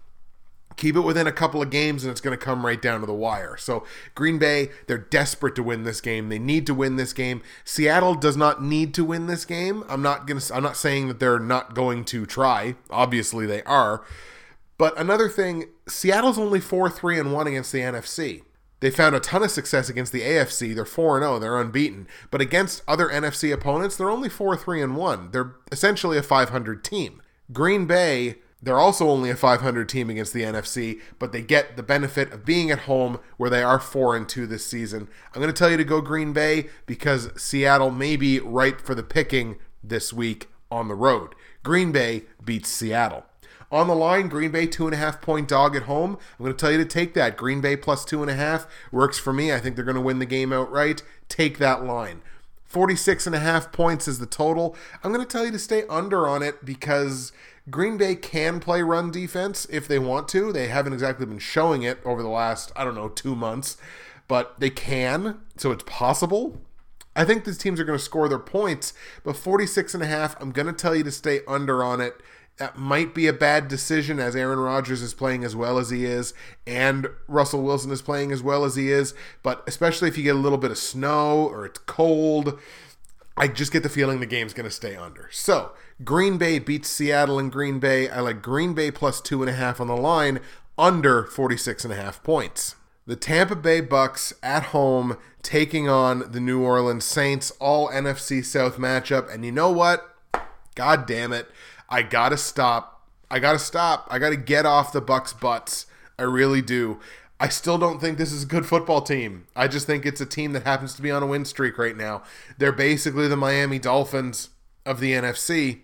[0.77, 3.07] keep it within a couple of games and it's going to come right down to
[3.07, 3.57] the wire.
[3.57, 6.29] So Green Bay, they're desperate to win this game.
[6.29, 7.43] They need to win this game.
[7.65, 9.85] Seattle does not need to win this game.
[9.89, 12.75] I'm not going to I'm not saying that they're not going to try.
[12.91, 14.05] Obviously they are.
[14.79, 18.43] But another thing, Seattle's only 4-3 and 1 against the NFC.
[18.83, 20.75] They found a ton of success against the AFC.
[20.75, 22.09] They're 4 0, they're unbeaten.
[22.33, 25.31] But against other NFC opponents, they're only 4 3 and 1.
[25.31, 27.23] They're essentially a 500 team.
[27.53, 31.85] Green Bay, they're also only a 500 team against the NFC, but they get the
[31.85, 35.09] benefit of being at home where they are 4 and 2 this season.
[35.33, 38.97] I'm going to tell you to go Green Bay because Seattle may be ripe for
[38.97, 41.37] the picking this week on the road.
[41.63, 43.27] Green Bay beats Seattle.
[43.73, 46.19] On the line, Green Bay two and a half point dog at home.
[46.39, 47.39] I'm going to tell you to take that.
[47.39, 49.51] Green Bay plus two and a half works for me.
[49.51, 51.03] I think they're going to win the game outright.
[51.31, 52.21] Take that line.
[52.67, 54.77] 46 and a half points is the total.
[55.03, 57.33] I'm going to tell you to stay under on it because
[57.71, 60.53] Green Bay can play run defense if they want to.
[60.53, 63.79] They haven't exactly been showing it over the last, I don't know, two months,
[64.29, 66.61] but they can, so it's possible.
[67.15, 70.41] I think these teams are going to score their points, but 46 and a half,
[70.41, 72.23] I'm going to tell you to stay under on it.
[72.63, 76.05] That might be a bad decision as Aaron Rodgers is playing as well as he
[76.05, 76.33] is
[76.65, 80.37] and Russell Wilson is playing as well as he is, but especially if you get
[80.37, 82.61] a little bit of snow or it's cold,
[83.37, 85.29] I just get the feeling the game's going to stay under.
[85.33, 85.73] So,
[86.05, 88.09] Green Bay beats Seattle in Green Bay.
[88.09, 90.39] I like Green Bay plus two and a half on the line,
[90.79, 92.77] under 46 and a half points.
[93.09, 98.77] The Tampa Bay Bucks at home taking on the New Orleans Saints, all NFC South
[98.77, 99.35] matchup.
[99.35, 100.15] And you know what?
[100.77, 101.51] God damn it.
[101.93, 103.07] I gotta stop.
[103.31, 104.09] I gotta stop.
[104.11, 105.85] I gotta get off the Bucks' butts.
[106.19, 107.01] I really do.
[107.39, 109.47] I still don't think this is a good football team.
[109.55, 111.97] I just think it's a team that happens to be on a win streak right
[111.97, 112.23] now.
[112.57, 114.49] They're basically the Miami Dolphins
[114.87, 115.81] of the NFC,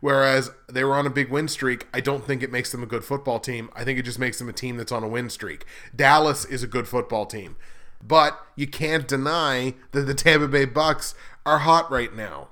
[0.00, 1.88] whereas they were on a big win streak.
[1.92, 3.68] I don't think it makes them a good football team.
[3.74, 5.64] I think it just makes them a team that's on a win streak.
[5.96, 7.56] Dallas is a good football team.
[8.00, 12.46] But you can't deny that the Tampa Bay Bucks are hot right now.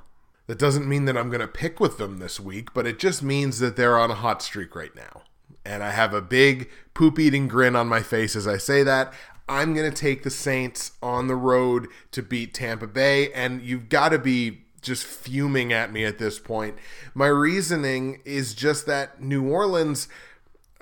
[0.47, 3.23] That doesn't mean that I'm going to pick with them this week, but it just
[3.23, 5.23] means that they're on a hot streak right now
[5.67, 9.13] and I have a big poop eating grin on my face as I say that.
[9.49, 13.89] I'm going to take the Saints on the road to beat Tampa Bay, and you've
[13.89, 16.77] got to be just fuming at me at this point.
[17.15, 20.09] My reasoning is just that New Orleans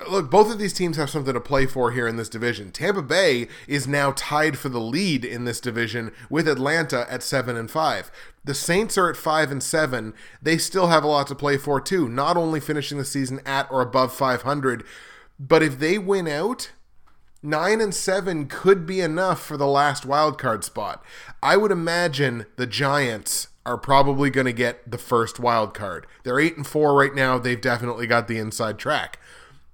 [0.08, 2.70] look, both of these teams have something to play for here in this division.
[2.70, 7.56] Tampa Bay is now tied for the lead in this division with Atlanta at 7
[7.56, 8.10] and 5.
[8.44, 10.14] The Saints are at 5 and 7.
[10.42, 13.70] They still have a lot to play for too, not only finishing the season at
[13.70, 14.84] or above 500,
[15.38, 16.72] but if they win out,
[17.42, 21.04] 9 and 7 could be enough for the last wild card spot.
[21.42, 26.06] I would imagine the Giants are probably going to get the first wild card.
[26.22, 27.38] They're 8 and 4 right now.
[27.38, 29.18] They've definitely got the inside track.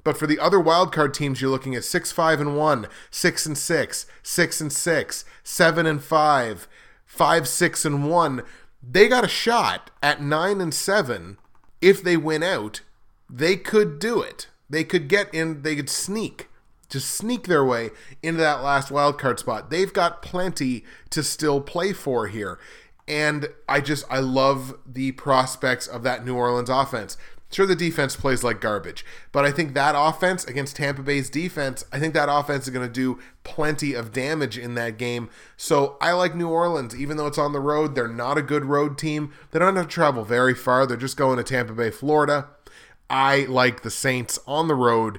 [0.02, 3.56] But for the other wildcard teams, you're looking at six, five, and one, six and
[3.56, 6.68] six, six and six, seven and five,
[7.04, 8.42] five, six and one.
[8.82, 11.36] They got a shot at nine and seven.
[11.80, 12.80] If they win out,
[13.28, 14.48] they could do it.
[14.68, 15.62] They could get in.
[15.62, 16.48] They could sneak,
[16.88, 17.90] just sneak their way
[18.22, 19.70] into that last wildcard spot.
[19.70, 22.58] They've got plenty to still play for here.
[23.08, 27.16] And I just I love the prospects of that New Orleans offense.
[27.50, 31.84] Sure, the defense plays like garbage, but I think that offense against Tampa Bay's defense,
[31.92, 35.28] I think that offense is going to do plenty of damage in that game.
[35.56, 37.96] So I like New Orleans, even though it's on the road.
[37.96, 39.32] They're not a good road team.
[39.50, 40.86] They don't have to travel very far.
[40.86, 42.50] They're just going to Tampa Bay, Florida.
[43.08, 45.18] I like the Saints on the road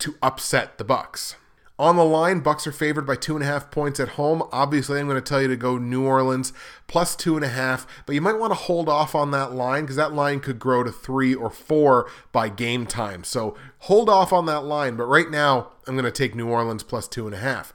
[0.00, 1.36] to upset the Bucks.
[1.78, 4.42] On the line, Bucks are favored by two and a half points at home.
[4.50, 6.52] Obviously, I'm going to tell you to go New Orleans
[6.88, 9.82] plus two and a half, but you might want to hold off on that line
[9.82, 13.22] because that line could grow to three or four by game time.
[13.22, 14.96] So hold off on that line.
[14.96, 17.72] But right now, I'm going to take New Orleans plus two and a half.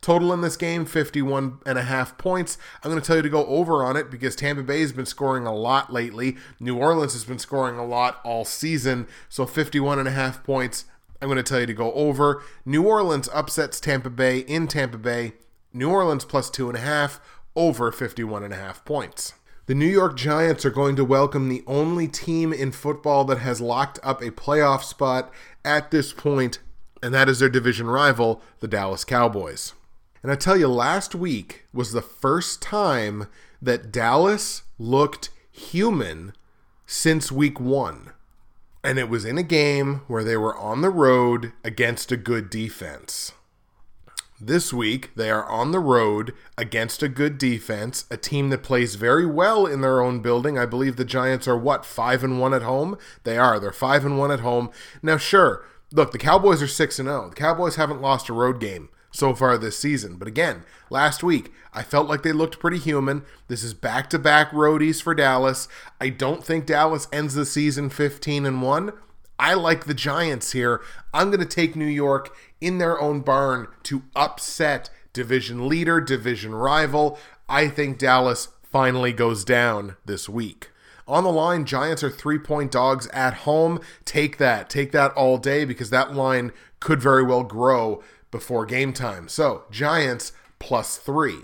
[0.00, 2.56] Total in this game, 51 and a half points.
[2.84, 5.04] I'm going to tell you to go over on it because Tampa Bay has been
[5.06, 6.36] scoring a lot lately.
[6.60, 9.08] New Orleans has been scoring a lot all season.
[9.28, 10.84] So 51 and a half points.
[11.20, 12.42] I'm going to tell you to go over.
[12.64, 15.32] New Orleans upsets Tampa Bay in Tampa Bay.
[15.72, 17.20] New Orleans plus two and a half,
[17.54, 19.34] over 51 and a half points.
[19.66, 23.60] The New York Giants are going to welcome the only team in football that has
[23.60, 25.30] locked up a playoff spot
[25.64, 26.58] at this point,
[27.02, 29.74] and that is their division rival, the Dallas Cowboys.
[30.22, 33.28] And I tell you, last week was the first time
[33.62, 36.32] that Dallas looked human
[36.86, 38.10] since week one
[38.82, 42.50] and it was in a game where they were on the road against a good
[42.50, 43.32] defense.
[44.42, 48.94] This week, they are on the road against a good defense, a team that plays
[48.94, 50.58] very well in their own building.
[50.58, 52.96] I believe the Giants are what, 5 and 1 at home?
[53.24, 53.60] They are.
[53.60, 54.70] They're 5 and 1 at home.
[55.02, 57.28] Now, sure, look, the Cowboys are 6 and 0.
[57.28, 60.16] The Cowboys haven't lost a road game so far this season.
[60.16, 63.22] But again, last week, I felt like they looked pretty human.
[63.48, 65.68] This is back to back roadies for Dallas.
[66.00, 68.92] I don't think Dallas ends the season 15 and 1.
[69.38, 70.82] I like the Giants here.
[71.14, 76.54] I'm going to take New York in their own barn to upset division leader, division
[76.54, 77.18] rival.
[77.48, 80.70] I think Dallas finally goes down this week.
[81.08, 83.80] On the line, Giants are three point dogs at home.
[84.04, 84.70] Take that.
[84.70, 89.28] Take that all day because that line could very well grow before game time.
[89.28, 91.40] So, Giants plus three.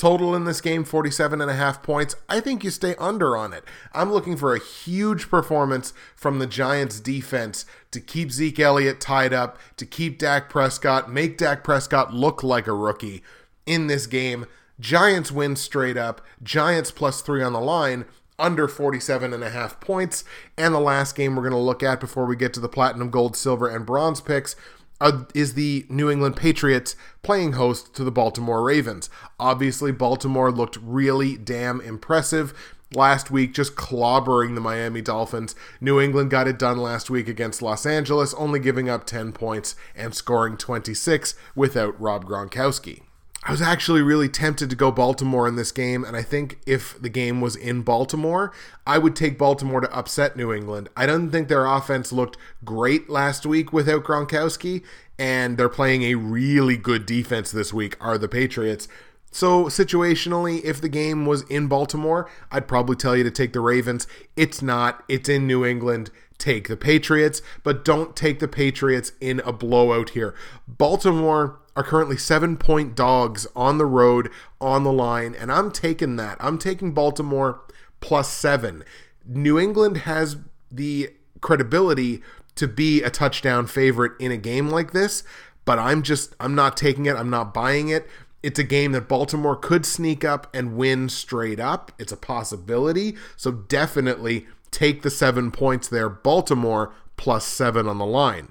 [0.00, 2.16] Total in this game, 47 and a half points.
[2.26, 3.64] I think you stay under on it.
[3.92, 9.34] I'm looking for a huge performance from the Giants defense to keep Zeke Elliott tied
[9.34, 13.22] up, to keep Dak Prescott, make Dak Prescott look like a rookie
[13.66, 14.46] in this game.
[14.80, 18.06] Giants win straight up, Giants plus three on the line,
[18.38, 20.24] under 47 and a half points.
[20.56, 23.10] And the last game we're going to look at before we get to the platinum,
[23.10, 24.56] gold, silver, and bronze picks
[25.00, 29.08] uh, is the New England Patriots playing host to the Baltimore Ravens.
[29.38, 32.52] Obviously, Baltimore looked really damn impressive
[32.94, 35.54] last week, just clobbering the Miami Dolphins.
[35.80, 39.76] New England got it done last week against Los Angeles, only giving up 10 points
[39.94, 43.02] and scoring 26 without Rob Gronkowski.
[43.42, 47.00] I was actually really tempted to go Baltimore in this game, and I think if
[47.00, 48.52] the game was in Baltimore,
[48.86, 50.90] I would take Baltimore to upset New England.
[50.94, 52.36] I don't think their offense looked
[52.66, 54.82] great last week without Gronkowski,
[55.18, 58.88] and they're playing a really good defense this week, are the Patriots.
[59.32, 63.60] So, situationally, if the game was in Baltimore, I'd probably tell you to take the
[63.60, 64.06] Ravens.
[64.36, 66.10] It's not, it's in New England.
[66.36, 70.34] Take the Patriots, but don't take the Patriots in a blowout here.
[70.66, 76.16] Baltimore are currently seven point dogs on the road, on the line, and I'm taking
[76.16, 76.36] that.
[76.40, 77.60] I'm taking Baltimore
[78.00, 78.84] plus seven.
[79.26, 80.36] New England has
[80.70, 81.10] the
[81.40, 82.22] credibility
[82.56, 85.22] to be a touchdown favorite in a game like this,
[85.64, 87.16] but I'm just, I'm not taking it.
[87.16, 88.08] I'm not buying it.
[88.42, 91.92] It's a game that Baltimore could sneak up and win straight up.
[91.98, 93.16] It's a possibility.
[93.36, 96.08] So definitely take the seven points there.
[96.08, 98.48] Baltimore plus seven on the line.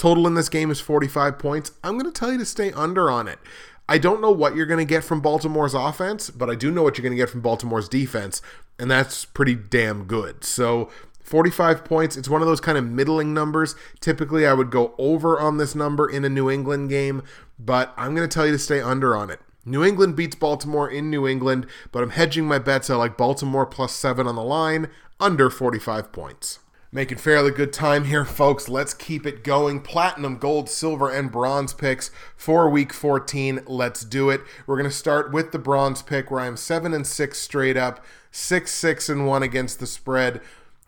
[0.00, 1.72] Total in this game is 45 points.
[1.84, 3.38] I'm going to tell you to stay under on it.
[3.86, 6.82] I don't know what you're going to get from Baltimore's offense, but I do know
[6.82, 8.40] what you're going to get from Baltimore's defense,
[8.78, 10.42] and that's pretty damn good.
[10.42, 10.88] So
[11.22, 13.74] 45 points, it's one of those kind of middling numbers.
[14.00, 17.22] Typically, I would go over on this number in a New England game,
[17.58, 19.40] but I'm going to tell you to stay under on it.
[19.66, 22.88] New England beats Baltimore in New England, but I'm hedging my bets.
[22.88, 24.88] I like Baltimore plus seven on the line,
[25.20, 26.58] under 45 points.
[26.92, 28.68] Making fairly good time here, folks.
[28.68, 29.80] Let's keep it going.
[29.80, 33.60] Platinum, gold, silver, and bronze picks for week 14.
[33.68, 34.40] Let's do it.
[34.66, 38.04] We're going to start with the bronze pick where I'm 7 and 6 straight up,
[38.32, 40.40] 6 6 and 1 against the spread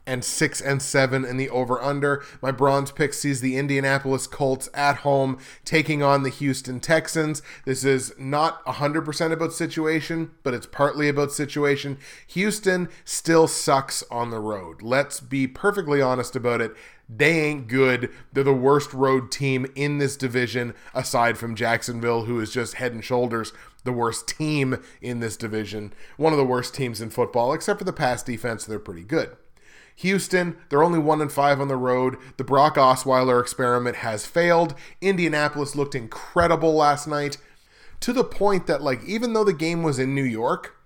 [0.07, 2.25] and six and seven in the over under.
[2.41, 7.43] My bronze pick sees the Indianapolis Colts at home taking on the Houston Texans.
[7.65, 11.99] This is not 100% about situation, but it's partly about situation.
[12.29, 14.83] Houston still sucks on the road.
[14.83, 16.73] Let's be perfectly honest about it.
[17.15, 18.11] They ain't good.
[18.33, 22.93] They're the worst road team in this division, aside from Jacksonville, who is just head
[22.93, 23.53] and shoulders
[23.85, 25.93] the worst team in this division.
[26.17, 29.37] One of the worst teams in football, except for the pass defense, they're pretty good.
[29.97, 32.17] Houston, they're only one and five on the road.
[32.37, 34.75] The Brock Osweiler experiment has failed.
[35.01, 37.39] Indianapolis looked incredible last night
[38.01, 40.77] to the point that, like, even though the game was in New York,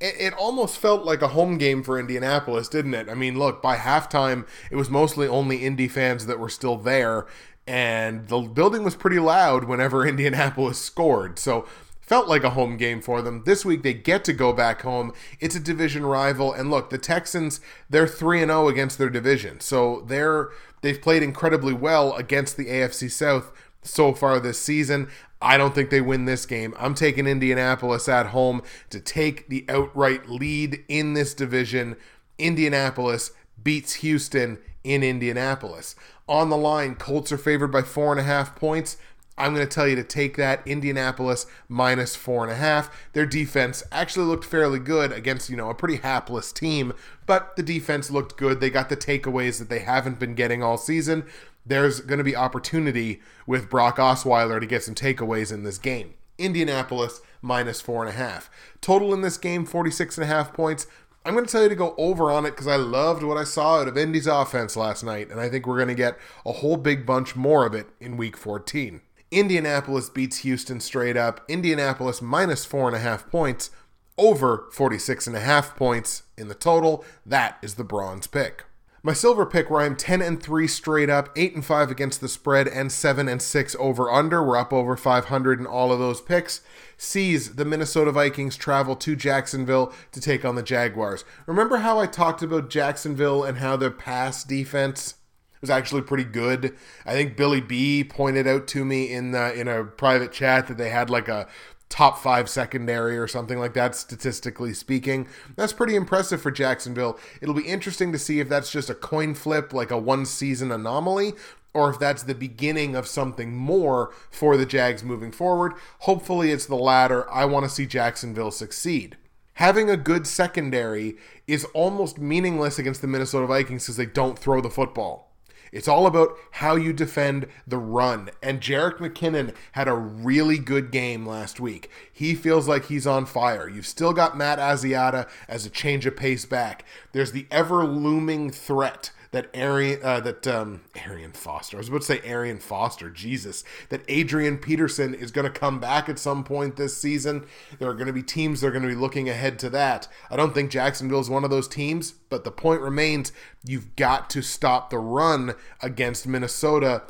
[0.00, 3.08] it, it almost felt like a home game for Indianapolis, didn't it?
[3.08, 7.26] I mean, look, by halftime, it was mostly only Indy fans that were still there,
[7.66, 11.38] and the building was pretty loud whenever Indianapolis scored.
[11.38, 11.66] So
[12.08, 13.42] felt like a home game for them.
[13.44, 15.12] This week they get to go back home.
[15.40, 19.60] It's a division rival and look, the Texans, they're 3 and 0 against their division.
[19.60, 20.48] So they're
[20.80, 23.52] they've played incredibly well against the AFC South
[23.82, 25.08] so far this season.
[25.40, 26.74] I don't think they win this game.
[26.78, 31.96] I'm taking Indianapolis at home to take the outright lead in this division.
[32.38, 33.32] Indianapolis
[33.62, 35.94] beats Houston in Indianapolis.
[36.28, 38.96] On the line, Colts are favored by four and a half points.
[39.38, 42.90] I'm going to tell you to take that Indianapolis minus four and a half.
[43.12, 46.92] Their defense actually looked fairly good against, you know, a pretty hapless team,
[47.24, 48.60] but the defense looked good.
[48.60, 51.24] They got the takeaways that they haven't been getting all season.
[51.64, 56.14] There's going to be opportunity with Brock Osweiler to get some takeaways in this game.
[56.38, 58.50] Indianapolis minus four and a half.
[58.80, 60.86] Total in this game, 46 and a half points.
[61.24, 63.44] I'm going to tell you to go over on it because I loved what I
[63.44, 66.16] saw out of Indy's offense last night, and I think we're going to get
[66.46, 69.02] a whole big bunch more of it in week 14.
[69.30, 71.44] Indianapolis beats Houston straight up.
[71.48, 73.70] Indianapolis minus four and a half points,
[74.16, 77.04] over 46 and a half points in the total.
[77.26, 78.64] That is the bronze pick.
[79.00, 82.28] My silver pick, where I'm 10 and 3 straight up, 8 and 5 against the
[82.28, 84.42] spread, and 7 and 6 over under.
[84.42, 86.62] We're up over 500 in all of those picks.
[86.96, 91.24] Sees the Minnesota Vikings travel to Jacksonville to take on the Jaguars.
[91.46, 95.14] Remember how I talked about Jacksonville and how their pass defense
[95.60, 96.76] was actually pretty good.
[97.04, 100.78] I think Billy B pointed out to me in the, in a private chat that
[100.78, 101.48] they had like a
[101.88, 105.26] top five secondary or something like that, statistically speaking.
[105.56, 107.18] That's pretty impressive for Jacksonville.
[107.40, 110.70] It'll be interesting to see if that's just a coin flip, like a one season
[110.70, 111.32] anomaly,
[111.74, 115.74] or if that's the beginning of something more for the Jags moving forward.
[116.00, 117.30] Hopefully, it's the latter.
[117.30, 119.16] I want to see Jacksonville succeed.
[119.54, 124.60] Having a good secondary is almost meaningless against the Minnesota Vikings because they don't throw
[124.60, 125.27] the football.
[125.72, 128.30] It's all about how you defend the run.
[128.42, 131.90] And Jerick McKinnon had a really good game last week.
[132.12, 133.68] He feels like he's on fire.
[133.68, 136.84] You've still got Matt Asiata as a change of pace back.
[137.12, 141.76] There's the ever looming threat that Arian uh, that um, Arian Foster.
[141.76, 143.10] I was about to say Arian Foster.
[143.10, 147.46] Jesus, that Adrian Peterson is going to come back at some point this season.
[147.78, 150.08] There are going to be teams that are going to be looking ahead to that.
[150.30, 153.32] I don't think Jacksonville is one of those teams, but the point remains:
[153.64, 157.02] you've got to stop the run against Minnesota.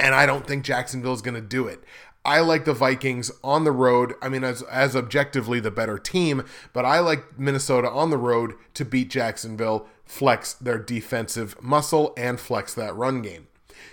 [0.00, 1.84] And I don't think Jacksonville is going to do it.
[2.24, 4.14] I like the Vikings on the road.
[4.22, 8.54] I mean, as as objectively the better team, but I like Minnesota on the road
[8.74, 13.46] to beat Jacksonville flex their defensive muscle and flex that run game.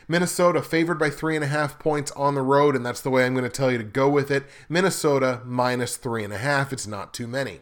[0.06, 3.26] Minnesota favored by three and a half points on the road, and that's the way
[3.26, 4.44] I'm going to tell you to go with it.
[4.68, 6.74] Minnesota minus three and a half.
[6.74, 7.62] It's not too many.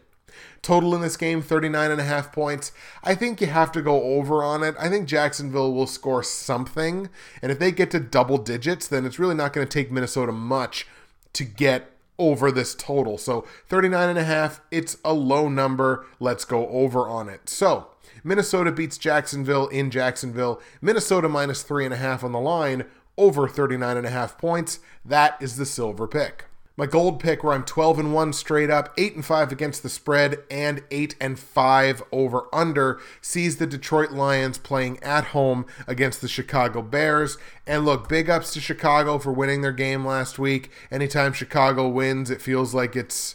[0.60, 2.72] Total in this game, 39 and a half points.
[3.04, 4.74] I think you have to go over on it.
[4.76, 7.10] I think Jacksonville will score something.
[7.40, 10.32] And if they get to double digits, then it's really not going to take Minnesota
[10.32, 10.88] much
[11.34, 13.18] to get over this total.
[13.18, 16.06] So 39 and a half, it's a low number.
[16.18, 17.48] Let's go over on it.
[17.48, 17.90] So
[18.24, 20.60] Minnesota beats Jacksonville in Jacksonville.
[20.80, 22.84] Minnesota minus three and a half on the line,
[23.16, 24.80] over 39 and a half points.
[25.04, 26.46] That is the silver pick.
[26.78, 29.88] My gold pick where I'm 12 and 1 straight up, 8 and 5 against the
[29.88, 36.20] spread and 8 and 5 over under sees the Detroit Lions playing at home against
[36.20, 37.36] the Chicago Bears.
[37.66, 40.70] And look, big ups to Chicago for winning their game last week.
[40.88, 43.34] Anytime Chicago wins, it feels like it's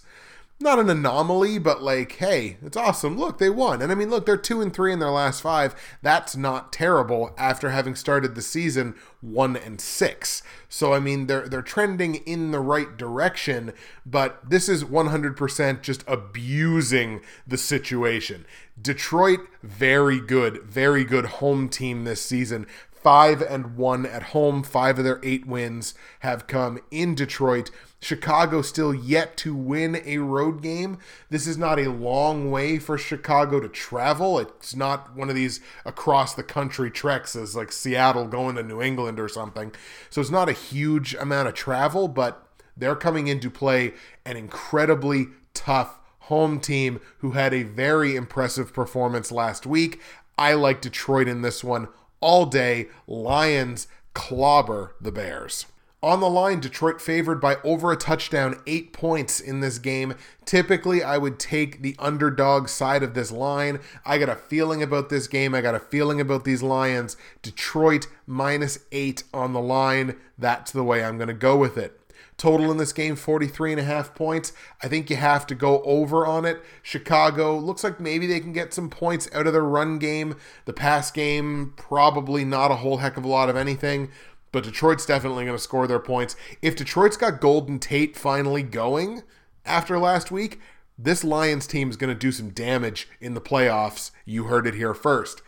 [0.60, 3.18] not an anomaly, but like, hey, it's awesome.
[3.18, 3.82] Look, they won.
[3.82, 5.76] And I mean, look, they're two and three in their last five.
[6.02, 10.42] That's not terrible after having started the season one and six.
[10.70, 13.74] So I mean, they're they're trending in the right direction,
[14.06, 18.46] but this is 100% just abusing the situation.
[18.82, 22.66] Detroit, very good, very good home team this season
[23.04, 24.64] five and one at home.
[24.64, 27.70] Five of their eight wins have come in Detroit.
[28.00, 30.98] Chicago still yet to win a road game.
[31.30, 34.40] This is not a long way for Chicago to travel.
[34.40, 38.82] It's not one of these across the country treks as like Seattle going to New
[38.82, 39.74] England or something.
[40.10, 42.46] So it's not a huge amount of travel, but
[42.76, 43.94] they're coming in to play
[44.26, 50.02] an incredibly tough home team who had a very impressive performance last week.
[50.38, 51.88] I like Detroit in this one
[52.24, 52.88] all day.
[53.06, 55.66] Lions clobber the Bears.
[56.02, 60.16] On the line, Detroit favored by over a touchdown, eight points in this game.
[60.44, 63.80] Typically, I would take the underdog side of this line.
[64.06, 65.56] I got a feeling about this game.
[65.56, 67.16] I got a feeling about these Lions.
[67.42, 70.18] Detroit minus eight on the line.
[70.38, 71.98] That's the way I'm going to go with it.
[72.44, 74.52] Total in this game, 43 and a half points.
[74.82, 76.62] I think you have to go over on it.
[76.82, 80.36] Chicago looks like maybe they can get some points out of their run game.
[80.66, 84.10] The pass game, probably not a whole heck of a lot of anything
[84.52, 86.36] but Detroit's definitely going to score their points.
[86.62, 89.24] If Detroit's got Golden Tate finally going
[89.66, 90.60] after last week,
[90.98, 94.12] this Lions team is going to do some damage in the playoffs.
[94.26, 95.42] You heard it here first.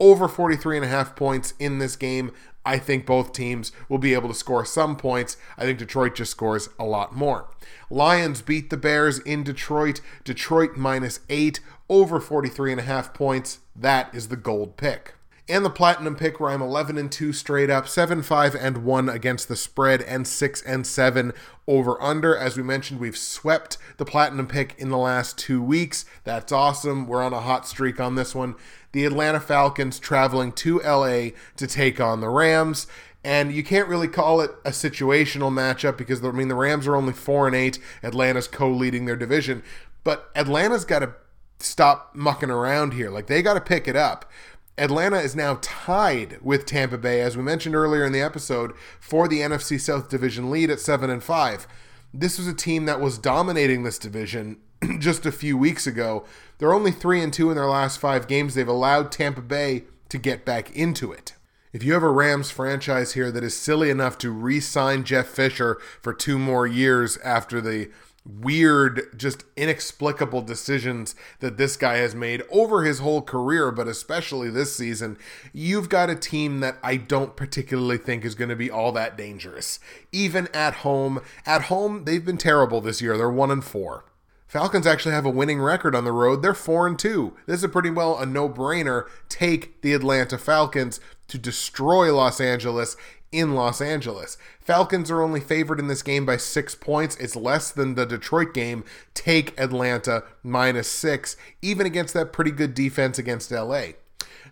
[0.00, 2.32] Over 43 and a half points in this game.
[2.68, 5.38] I think both teams will be able to score some points.
[5.56, 7.48] I think Detroit just scores a lot more.
[7.88, 10.02] Lions beat the Bears in Detroit.
[10.22, 13.60] Detroit minus 8 over 43 and a half points.
[13.74, 15.14] That is the gold pick
[15.48, 19.08] and the platinum pick where I'm 11 and 2 straight up, 7 5 and 1
[19.08, 21.32] against the spread and 6 and 7
[21.66, 22.36] over under.
[22.36, 26.04] As we mentioned, we've swept the platinum pick in the last 2 weeks.
[26.24, 27.06] That's awesome.
[27.06, 28.56] We're on a hot streak on this one.
[28.92, 32.86] The Atlanta Falcons traveling to LA to take on the Rams.
[33.24, 36.96] And you can't really call it a situational matchup because I mean the Rams are
[36.96, 39.62] only 4 and 8, Atlanta's co-leading their division,
[40.04, 41.14] but Atlanta's got to
[41.58, 43.10] stop mucking around here.
[43.10, 44.30] Like they got to pick it up
[44.78, 49.26] Atlanta is now tied with Tampa Bay, as we mentioned earlier in the episode, for
[49.26, 51.66] the NFC South Division lead at 7 and 5.
[52.14, 54.58] This was a team that was dominating this division
[54.98, 56.24] just a few weeks ago.
[56.58, 58.54] They're only 3 and 2 in their last 5 games.
[58.54, 61.34] They've allowed Tampa Bay to get back into it.
[61.72, 65.26] If you have a Rams franchise here that is silly enough to re sign Jeff
[65.26, 67.90] Fisher for two more years after the
[68.28, 74.50] weird, just inexplicable decisions that this guy has made over his whole career, but especially
[74.50, 75.16] this season,
[75.52, 79.16] you've got a team that I don't particularly think is going to be all that
[79.16, 79.80] dangerous.
[80.12, 83.16] Even at home, at home they've been terrible this year.
[83.16, 84.04] They're 1 and 4.
[84.46, 86.40] Falcons actually have a winning record on the road.
[86.40, 87.36] They're 4 and 2.
[87.46, 89.04] This is pretty well a no-brainer.
[89.28, 92.96] Take the Atlanta Falcons to destroy Los Angeles
[93.32, 94.38] in Los Angeles.
[94.60, 97.16] Falcons are only favored in this game by six points.
[97.16, 98.84] It's less than the Detroit game.
[99.14, 103.82] Take Atlanta minus six, even against that pretty good defense against LA.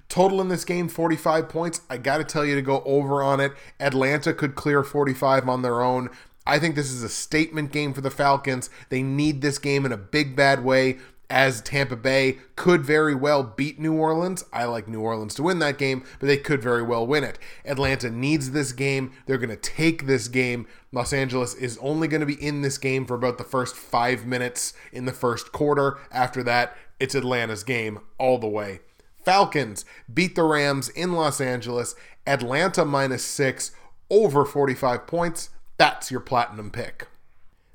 [0.08, 1.80] Total in this game 45 points.
[1.90, 3.52] I got to tell you to go over on it.
[3.80, 6.10] Atlanta could clear 45 on their own.
[6.46, 8.70] I think this is a statement game for the Falcons.
[8.88, 10.98] They need this game in a big bad way
[11.28, 14.44] as Tampa Bay could very well beat New Orleans.
[14.52, 17.38] I like New Orleans to win that game, but they could very well win it.
[17.64, 19.12] Atlanta needs this game.
[19.26, 20.66] They're going to take this game.
[20.92, 24.24] Los Angeles is only going to be in this game for about the first five
[24.24, 25.98] minutes in the first quarter.
[26.12, 28.80] After that, it's Atlanta's game all the way.
[29.24, 31.94] Falcons beat the Rams in Los Angeles.
[32.26, 33.72] Atlanta minus six,
[34.08, 35.50] over 45 points.
[35.78, 37.08] That's your platinum pick.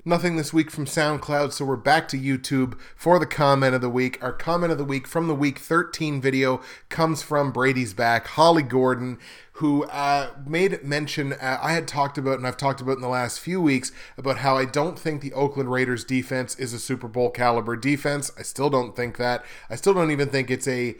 [0.04, 3.88] Nothing this week from SoundCloud, so we're back to YouTube for the comment of the
[3.88, 4.18] week.
[4.20, 8.64] Our comment of the week from the week 13 video comes from Brady's Back, Holly
[8.64, 9.20] Gordon,
[9.52, 11.34] who uh, made mention.
[11.34, 14.38] Uh, I had talked about, and I've talked about in the last few weeks, about
[14.38, 18.32] how I don't think the Oakland Raiders defense is a Super Bowl caliber defense.
[18.36, 19.44] I still don't think that.
[19.70, 20.96] I still don't even think it's a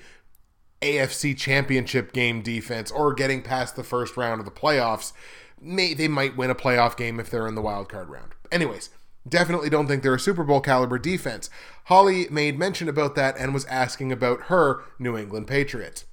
[0.80, 5.12] AFC championship game defense or getting past the first round of the playoffs.
[5.60, 8.36] May, they might win a playoff game if they're in the wild card round.
[8.52, 8.90] Anyways,
[9.28, 11.48] definitely don't think they're a Super Bowl caliber defense.
[11.86, 16.04] Holly made mention about that and was asking about her New England Patriots.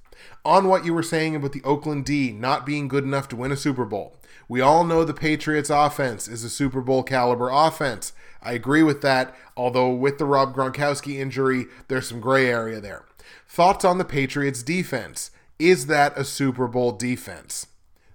[0.44, 3.52] On what you were saying about the Oakland D not being good enough to win
[3.52, 4.16] a Super Bowl,
[4.48, 8.14] we all know the Patriots offense is a Super Bowl caliber offense.
[8.42, 13.04] I agree with that, although with the Rob Gronkowski injury, there's some gray area there.
[13.46, 15.30] Thoughts on the Patriots defense?
[15.58, 17.66] Is that a Super Bowl defense?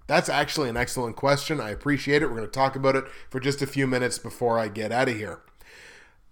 [0.06, 1.60] That's actually an excellent question.
[1.60, 2.26] I appreciate it.
[2.26, 5.08] We're going to talk about it for just a few minutes before I get out
[5.08, 5.40] of here.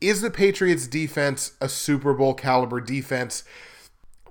[0.01, 3.43] Is the Patriots defense a Super Bowl caliber defense?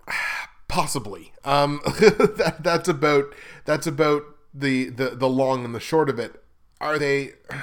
[0.68, 1.34] Possibly.
[1.44, 3.26] Um, that, that's about
[3.66, 4.24] that's about
[4.54, 6.44] the, the the long and the short of it.
[6.80, 7.34] Are they?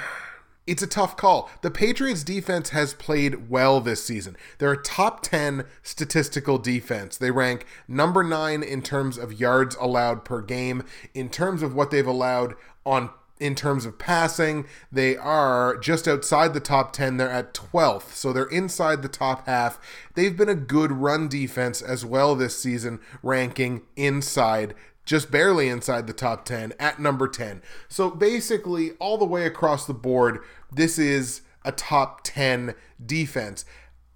[0.71, 1.49] it's a tough call.
[1.63, 4.37] The Patriots defense has played well this season.
[4.57, 7.17] They're a top 10 statistical defense.
[7.17, 10.85] They rank number 9 in terms of yards allowed per game.
[11.13, 12.55] In terms of what they've allowed
[12.85, 17.17] on in terms of passing, they are just outside the top 10.
[17.17, 19.77] They're at 12th, so they're inside the top half.
[20.13, 24.73] They've been a good run defense as well this season, ranking inside
[25.05, 27.61] just barely inside the top 10 at number 10.
[27.89, 30.39] So basically, all the way across the board,
[30.71, 33.65] this is a top 10 defense,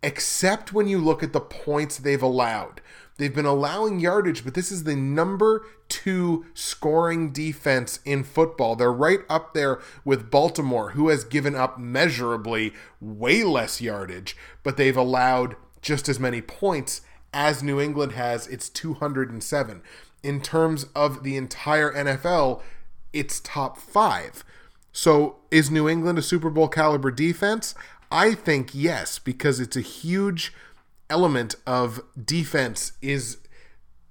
[0.01, 2.81] except when you look at the points they've allowed.
[3.17, 8.75] They've been allowing yardage, but this is the number two scoring defense in football.
[8.75, 14.75] They're right up there with Baltimore, who has given up measurably way less yardage, but
[14.75, 17.01] they've allowed just as many points
[17.33, 18.47] as New England has.
[18.47, 19.81] It's 207
[20.25, 22.59] in terms of the entire NFL,
[23.13, 24.43] it's top five.
[24.95, 27.75] So is New England a Super Bowl caliber defense?
[28.09, 30.53] I think yes, because it's a huge
[31.09, 33.39] element of defense is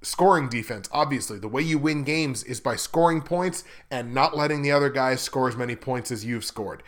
[0.02, 0.86] scoring defense.
[0.92, 4.90] Obviously, the way you win games is by scoring points and not letting the other
[4.90, 6.82] guys score as many points as you've scored.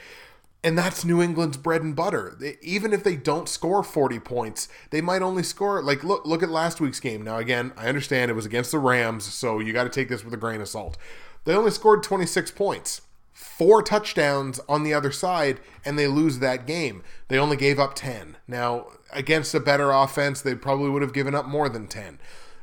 [0.63, 2.37] And that's New England's bread and butter.
[2.61, 6.51] Even if they don't score 40 points, they might only score like look look at
[6.51, 7.23] last week's game.
[7.23, 10.23] Now again, I understand it was against the Rams, so you got to take this
[10.23, 10.99] with a grain of salt.
[11.45, 13.01] They only scored 26 points.
[13.37, 17.03] Four touchdowns on the other side and they lose that game.
[17.29, 18.39] They only gave up 10.
[18.49, 22.19] Now, against a better offense, they probably would have given up more than 10.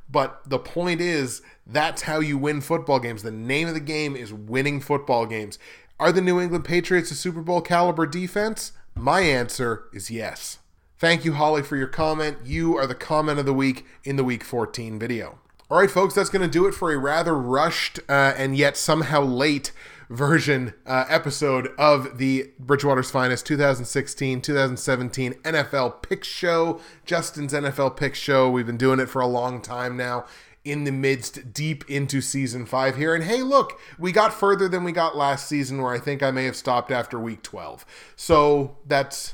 [0.10, 3.22] But the point is, that's how you win football games.
[3.22, 5.60] The name of the game is winning football games.
[6.00, 8.72] Are the New England Patriots a Super Bowl caliber defense?
[8.96, 10.58] My answer is yes.
[10.98, 12.38] Thank you, Holly, for your comment.
[12.44, 15.38] You are the comment of the week in the Week 14 video.
[15.70, 18.76] All right, folks, that's going to do it for a rather rushed uh, and yet
[18.76, 19.72] somehow late
[20.10, 28.16] version uh, episode of the Bridgewater's Finest 2016 2017 NFL Pick Show, Justin's NFL Pick
[28.16, 28.50] Show.
[28.50, 30.26] We've been doing it for a long time now
[30.66, 33.14] in the midst, deep into season five here.
[33.14, 36.32] And hey, look, we got further than we got last season, where I think I
[36.32, 37.86] may have stopped after week 12.
[38.16, 39.34] So that's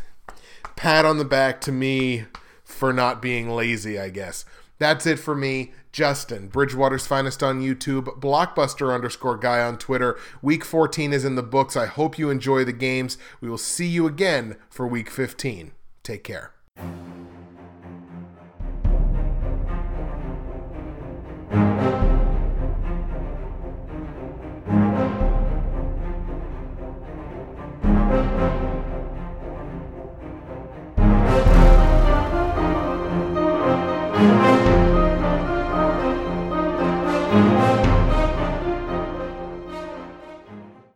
[0.76, 2.26] pat on the back to me
[2.63, 4.45] for not being lazy, I guess.
[4.80, 5.73] That's it for me.
[5.91, 10.17] Justin, Bridgewater's Finest on YouTube, Blockbuster underscore guy on Twitter.
[10.41, 11.75] Week 14 is in the books.
[11.75, 13.17] I hope you enjoy the games.
[13.41, 15.71] We will see you again for week 15.
[16.03, 16.53] Take care.